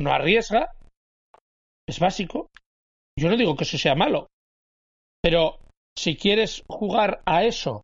[0.00, 0.70] No arriesga,
[1.88, 2.48] es básico.
[3.18, 4.28] Yo no digo que eso sea malo,
[5.24, 5.56] pero
[5.98, 7.80] si quieres jugar a eso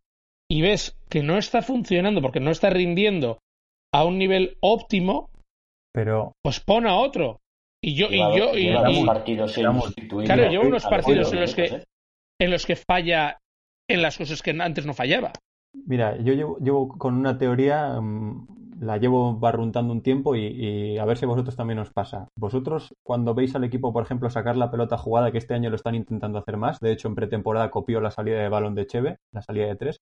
[0.47, 3.39] y ves que no está funcionando porque no está rindiendo
[3.91, 5.31] a un nivel óptimo,
[5.91, 7.39] pero pues pon a otro.
[7.83, 9.53] Y yo, y Lleva- yo, y- y- dos partidos.
[10.25, 11.83] Claro, lleva unos partidos en los que-
[12.39, 13.39] en los que falla
[13.89, 15.33] en las cosas que antes no fallaba.
[15.73, 20.97] mira, yo llevo, llevo con una teoría, mm, la llevo barruntando un tiempo y, y
[20.97, 22.27] a ver si a vosotros también os pasa.
[22.37, 25.77] Vosotros, cuando veis al equipo, por ejemplo, sacar la pelota jugada, que este año lo
[25.77, 29.17] están intentando hacer más, de hecho en pretemporada copió la salida de balón de Cheve,
[29.33, 30.01] la salida de tres,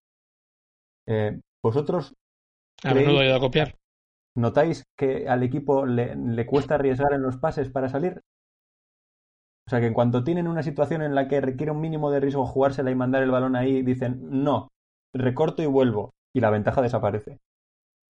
[1.07, 2.13] eh, ¿vosotros
[2.83, 3.07] A ¿Creéis?
[3.07, 3.75] menudo he ido a copiar.
[4.35, 8.21] ¿Notáis que al equipo le, le cuesta arriesgar en los pases para salir?
[9.67, 12.19] O sea, que en cuanto tienen una situación en la que requiere un mínimo de
[12.19, 14.67] riesgo jugársela y mandar el balón ahí, dicen, no,
[15.13, 16.11] recorto y vuelvo.
[16.35, 17.39] Y la ventaja desaparece.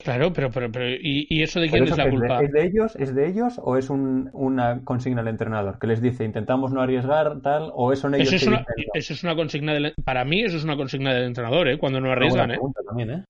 [0.01, 2.39] Claro, pero, pero, pero ¿y, y eso de ¿Pero quién eso es la culpa?
[2.39, 2.95] de, ¿Es de ellos?
[2.95, 3.59] ¿Es de ellos?
[3.61, 5.77] ¿O es un- una consigna del entrenador?
[5.77, 9.13] Que les dice, intentamos no arriesgar, tal, o son ellos Eso es, que una, eso
[9.13, 11.77] es una consigna del, para mí eso es una consigna del entrenador, ¿eh?
[11.77, 12.59] Cuando no arriesgan, ¿eh?
[12.87, 13.25] también, ¿eh?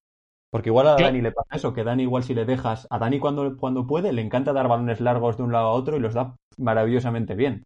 [0.52, 3.20] Porque igual a Dani le pasa eso, que Dani igual si le dejas, a Dani
[3.20, 6.14] cuando, cuando puede le encanta dar balones largos de un lado a otro y los
[6.14, 7.64] da maravillosamente bien.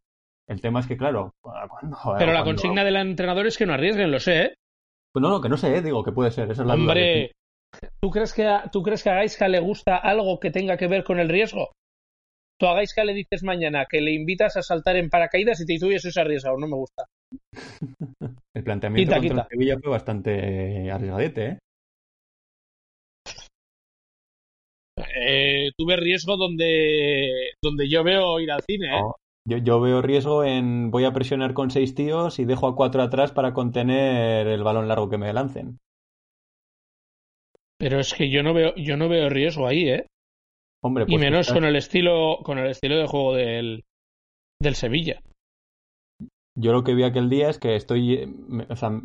[0.48, 1.98] El tema es que, claro, cuando...
[2.18, 4.54] Pero la consigna del entrenador es que no arriesguen, lo sé, ¿eh?
[5.14, 5.82] Pues no, no, que no sé, ¿eh?
[5.82, 6.52] digo que puede ser.
[6.52, 7.32] Esa es la Hombre,
[8.02, 10.88] ¿tú crees, que a, ¿tú crees que a Gaiska le gusta algo que tenga que
[10.88, 11.72] ver con el riesgo?
[12.60, 15.74] Tú a Gaiska le dices mañana que le invitas a saltar en paracaídas y te
[15.74, 17.06] dice, uy, eso es arriesgado, no me gusta.
[18.56, 19.42] El planteamiento Quita, contra quita.
[19.42, 21.58] el Sevilla fue bastante arriesgadete, ¿eh?
[25.16, 29.02] Eh, tuve riesgo donde, donde yo veo ir al cine, ¿eh?
[29.02, 29.16] No,
[29.48, 33.02] Yo, yo veo riesgo en voy a presionar con seis tíos y dejo a cuatro
[33.02, 35.80] atrás para contener el balón largo que me lancen.
[37.84, 40.06] Pero es que yo no veo, yo no veo riesgo ahí, ¿eh?
[40.82, 43.84] Hombre, y pues menos quizás- con el estilo, con el estilo de juego del,
[44.62, 45.20] del Sevilla.
[46.56, 48.34] yo lo que vi aquel día es que estoy,
[48.70, 49.02] o sea,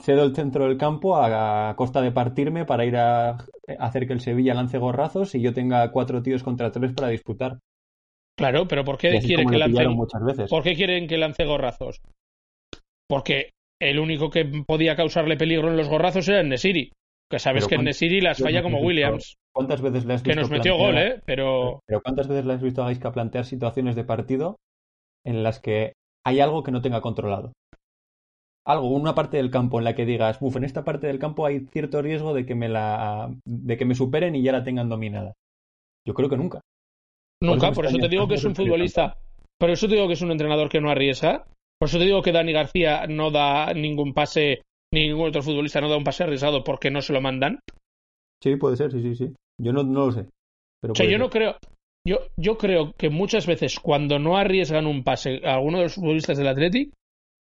[0.00, 3.44] cedo el centro del campo a, costa de partirme para ir a,
[3.80, 7.58] hacer que el Sevilla lance gorrazos y yo tenga cuatro tíos contra tres para disputar.
[8.38, 10.48] Claro, pero ¿por qué así quiere como que lance, pillaron muchas veces.
[10.48, 12.00] ¿por qué quieren que lance gorrazos?
[13.08, 13.50] Porque
[13.80, 16.92] el único que podía causarle peligro en los gorrazos era el Nesiri.
[17.32, 20.40] Que sabes que cuán- Nesiri las falla como Williams, ¿Cuántas veces le has que visto
[20.42, 21.20] nos metió gol, ¿eh?
[21.26, 24.56] Pero Pero ¿cuántas veces le has visto a Gaisca plantear situaciones de partido
[25.26, 25.92] en las que
[26.26, 27.52] hay algo que no tenga controlado?
[28.66, 31.46] Algo, una parte del campo en la que digas, uff, en esta parte del campo
[31.46, 34.88] hay cierto riesgo de que me la de que me superen y ya la tengan
[34.88, 35.32] dominada.
[36.06, 36.60] Yo creo que nunca.
[37.42, 39.18] nunca, me por eso te digo que es un que futbolista.
[39.58, 41.44] Por eso te digo que es un entrenador que no arriesga.
[41.78, 44.62] Por eso te digo que Dani García no da ningún pase,
[44.92, 47.60] ningún otro futbolista no da un pase arriesgado porque no se lo mandan.
[48.42, 49.32] Sí, puede ser, sí, sí, sí.
[49.60, 50.26] Yo no, no lo sé.
[50.80, 51.56] Pero O sea, yo no creo.
[52.06, 55.94] Yo, yo creo que muchas veces cuando no arriesgan un pase a alguno de los
[55.94, 56.92] futbolistas del Athletic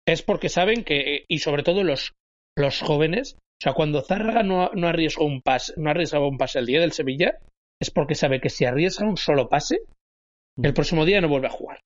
[0.08, 2.14] es porque saben que, y sobre todo los,
[2.56, 6.58] los jóvenes, o sea, cuando Zárraga no, no arriesgó un pase, no arriesgaba un pase
[6.58, 7.36] el día del Sevilla,
[7.82, 9.80] es porque sabe que si arriesga un solo pase,
[10.62, 11.80] el próximo día no vuelve a jugar.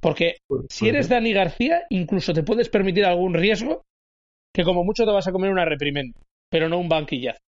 [0.00, 1.08] Porque Puede- si eres.
[1.08, 3.82] Dani García, incluso te puedes permitir algún riesgo
[4.58, 6.18] que como mucho te vas a comer una reprimenda,
[6.50, 7.38] pero no un banquillazo.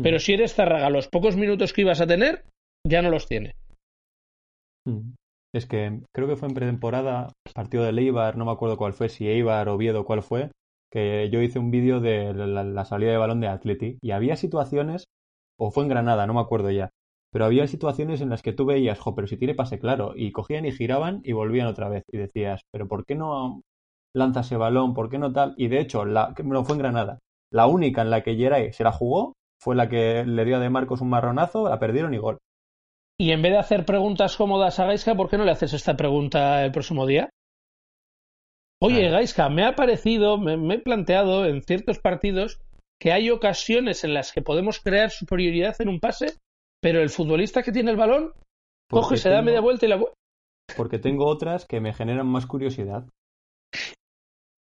[0.00, 2.44] Pero si eres Zárraga, los pocos minutos que ibas a tener,
[2.86, 3.56] ya no los tiene.
[4.86, 5.14] Mm.
[5.52, 9.08] Es que creo que fue en pretemporada, partido del Eibar, no me acuerdo cuál fue,
[9.08, 10.52] si Eibar, Oviedo, cuál fue,
[10.92, 14.36] que yo hice un vídeo de la, la salida de balón de Atleti y había
[14.36, 15.06] situaciones,
[15.58, 16.90] o fue en Granada, no me acuerdo ya,
[17.32, 20.30] pero había situaciones en las que tú veías, jo, pero si tiene pase claro, y
[20.30, 23.62] cogían y giraban y volvían otra vez, y decías, pero ¿por qué no
[24.14, 24.94] lanza ese balón?
[24.94, 25.54] ¿Por qué no tal?
[25.56, 27.18] Y de hecho, la, que- no fue en Granada,
[27.52, 30.60] la única en la que Geray se la jugó fue la que le dio a
[30.60, 32.38] De Marcos un marronazo, la perdieron y gol.
[33.18, 35.96] Y en vez de hacer preguntas cómodas a Gaiska, ¿por qué no le haces esta
[35.96, 37.28] pregunta el próximo día?
[38.82, 39.10] Oye.
[39.10, 42.60] Gaiska, me ha parecido, me, me he planteado en ciertos partidos
[42.98, 46.36] que hay ocasiones en las que podemos crear superioridad en un pase,
[46.80, 48.32] pero el futbolista que tiene el balón
[48.88, 50.02] Porque coge, se da media vuelta y la...
[50.76, 53.04] Porque tengo otras que me generan más curiosidad.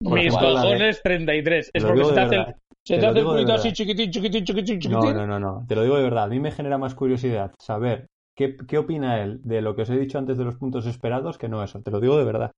[0.03, 1.71] Mis cojones 33.
[1.73, 2.55] Te Es lo porque digo se te de hace,
[2.87, 5.15] se Te hace el culito así chiquitín, chiquitín, chiquitín, chiquitín.
[5.17, 5.67] No, no, no, no.
[5.67, 6.25] Te lo digo de verdad.
[6.25, 9.91] A mí me genera más curiosidad saber qué, qué opina él de lo que os
[9.91, 11.81] he dicho antes de los puntos esperados que no eso.
[11.83, 12.53] Te lo digo de verdad.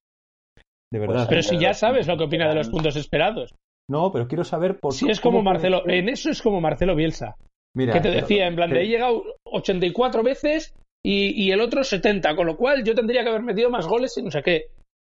[0.92, 1.26] De verdad.
[1.28, 3.54] Pero Pues, si ya los sabes lo que opina de los puntos esperados.
[3.90, 7.36] No, pero quiero saber por Si es como Marcelo, en eso es como Marcelo Bielsa.
[7.76, 10.74] Mira, que te pero- decía, en plan, de te- he llegado 84 veces
[11.04, 14.16] y, y el otro 70, con lo cual yo tendría que haber metido más goles
[14.18, 14.64] y no sé qué.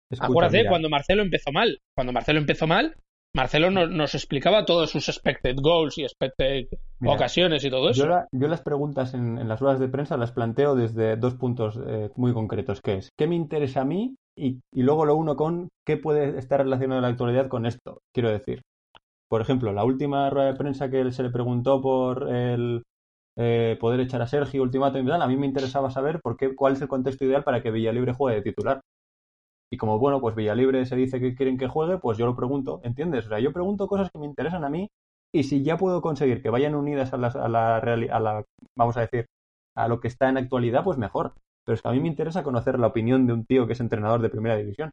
[0.09, 2.95] Escucha, Acuérdate, mira, cuando Marcelo empezó mal, cuando Marcelo empezó mal,
[3.35, 6.65] Marcelo no- nos explicaba todos sus expected goals y expected
[6.99, 8.01] Mira, ocasiones y todo eso.
[8.03, 11.35] Yo, la- yo las preguntas en, en las ruedas de prensa las planteo desde dos
[11.35, 14.15] puntos eh, muy concretos, que es ¿qué me interesa a mí?
[14.35, 17.99] Y, y luego lo uno con ¿qué puede estar relacionado en la actualidad con esto?
[18.13, 18.61] Quiero decir,
[19.29, 22.81] por ejemplo, la última rueda de prensa que se le preguntó por el
[23.37, 26.55] eh, poder echar a Sergio, ultimátum y tal, a mí me interesaba saber por qué,
[26.55, 28.81] cuál es el contexto ideal para que Villalibre juegue de titular.
[29.71, 32.81] Y como, bueno, pues Villalibre se dice que quieren que juegue, pues yo lo pregunto,
[32.83, 33.25] ¿entiendes?
[33.25, 34.89] O sea, yo pregunto cosas que me interesan a mí
[35.33, 38.43] y si ya puedo conseguir que vayan unidas a, las- a la, a la,
[38.75, 39.25] vamos a decir,
[39.77, 41.33] a lo que está en actualidad, pues mejor.
[41.65, 43.79] Pero es que a mí me interesa conocer la opinión de un tío que es
[43.79, 44.89] entrenador de primera división.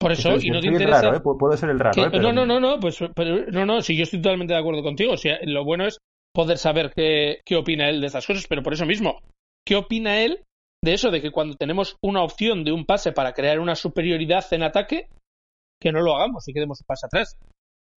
[0.00, 1.02] Por eso, Soy- y no te interesa.
[1.02, 1.20] raro, ¿eh?
[1.38, 2.08] Puedo ser el raro, ¿eh?
[2.10, 4.82] Pero- No, no, no, no, pues pero- no, no, si yo estoy totalmente de acuerdo
[4.82, 5.12] contigo.
[5.12, 5.98] O sea, lo bueno es
[6.34, 9.20] poder saber qué, qué opina él de estas cosas, pero por eso mismo,
[9.64, 10.42] ¿qué opina él
[10.82, 11.10] de eso?
[11.10, 15.08] De que cuando tenemos una opción de un pase para crear una superioridad en ataque,
[15.80, 17.36] que no lo hagamos y que demos un pase atrás.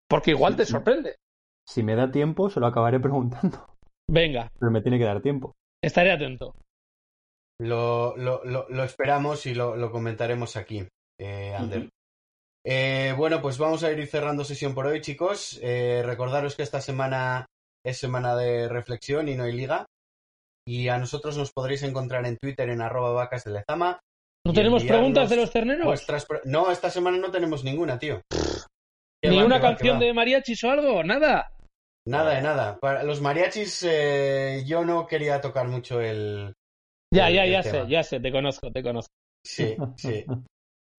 [0.08, 1.16] Porque igual Sí, te sorprende.
[1.66, 3.66] Si me da tiempo, se lo acabaré preguntando.
[4.10, 5.52] Venga, Pero me tiene que dar tiempo.
[5.82, 6.54] estaré atento.
[7.60, 10.86] Lo, lo, lo, lo esperamos y lo, lo comentaremos aquí,
[11.20, 11.88] eh, Ander.
[12.64, 15.58] Eh, bueno, pues vamos a ir cerrando sesión por hoy, chicos.
[15.62, 17.46] Eh, recordaros que esta semana
[17.84, 19.86] es semana de reflexión y no hay liga.
[20.66, 24.00] Y a nosotros nos podréis encontrar en Twitter en arroba vacas de lezama.
[24.44, 25.86] ¿No tenemos preguntas de los terneros?
[25.86, 28.20] Vuestras pre- No, esta semana no tenemos ninguna, tío.
[29.24, 31.04] ¿Ni una canción de mariachis o algo?
[31.04, 31.52] ¿Nada?
[32.06, 32.78] Nada de nada.
[32.80, 36.52] Para los mariachis eh, yo no quería tocar mucho el...
[37.14, 39.12] Ya, ya, ya sé, ya sé, te conozco, te conozco.
[39.46, 40.24] Sí, sí.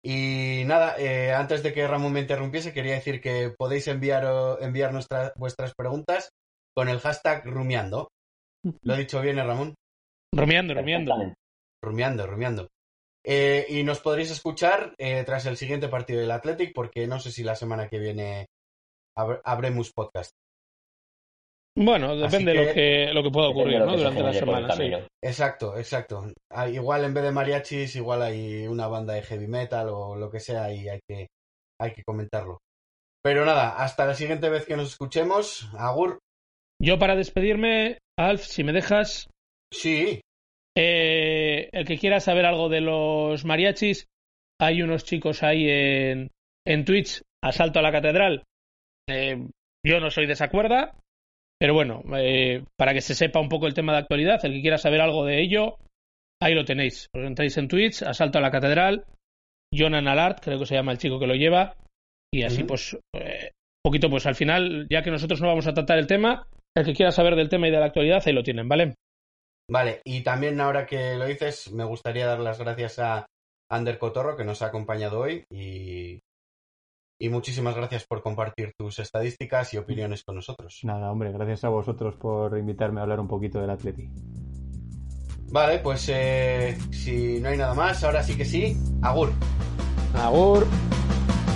[0.05, 4.91] Y nada, eh, antes de que Ramón me interrumpiese, quería decir que podéis enviar, enviar
[5.38, 6.30] vuestras preguntas
[6.76, 8.09] con el hashtag rumiando.
[8.82, 9.76] ¿Lo he dicho bien, eh, Ramón?
[10.34, 11.16] Rumiando, rumiando.
[11.84, 12.68] Rumiando, rumiando.
[13.26, 17.32] Eh, y nos podréis escuchar eh, tras el siguiente partido del Athletic, porque no sé
[17.32, 18.47] si la semana que viene
[19.16, 20.32] habremos podcast.
[21.76, 23.97] Bueno, depende de lo que, lo que pueda ocurrir ¿no?
[23.97, 24.76] durante la semana.
[24.76, 24.91] Sí.
[25.24, 26.32] Exacto, exacto.
[26.51, 30.30] Ah, igual en vez de mariachis, igual hay una banda de heavy metal o lo
[30.30, 31.28] que sea y hay que,
[31.80, 32.59] hay que comentarlo.
[33.24, 35.70] Pero nada, hasta la siguiente vez que nos escuchemos.
[35.78, 36.20] Agur.
[36.80, 39.30] Yo para despedirme, Alf, si me dejas.
[39.72, 40.22] Sí.
[40.76, 44.07] Eh, el que quiera saber algo de los mariachis,
[44.59, 46.32] hay unos chicos ahí en,
[46.66, 48.43] en Twitch, Asalto a la Catedral.
[49.09, 49.47] Eh,
[49.86, 50.95] yo no soy de esa cuerda,
[51.59, 54.61] pero bueno, eh, para que se sepa un poco el tema de actualidad, el que
[54.61, 55.78] quiera saber algo de ello,
[56.41, 57.07] ahí lo tenéis.
[57.16, 59.05] Os entráis en Twitch, Asalto a la Catedral,
[59.76, 61.76] Jonan Alart, creo que se llama el chico que lo lleva,
[62.34, 65.97] y así pues, un poquito pues al final, ya que nosotros no vamos a tratar
[65.99, 68.67] el tema, el que quiera saber del tema y de la actualidad, ahí lo tienen,
[68.67, 68.95] ¿vale?
[69.69, 73.26] Vale, y también ahora que lo dices, me gustaría dar las gracias a
[73.69, 76.19] Ander Cotorro que nos ha acompañado hoy y,
[77.19, 80.80] y muchísimas gracias por compartir tus estadísticas y opiniones con nosotros.
[80.84, 84.09] Nada, hombre, gracias a vosotros por invitarme a hablar un poquito del Atleti.
[85.49, 89.32] Vale, pues eh, si no hay nada más, ahora sí que sí, Agur.
[90.15, 90.67] Agur.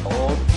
[0.05, 0.56] Agur.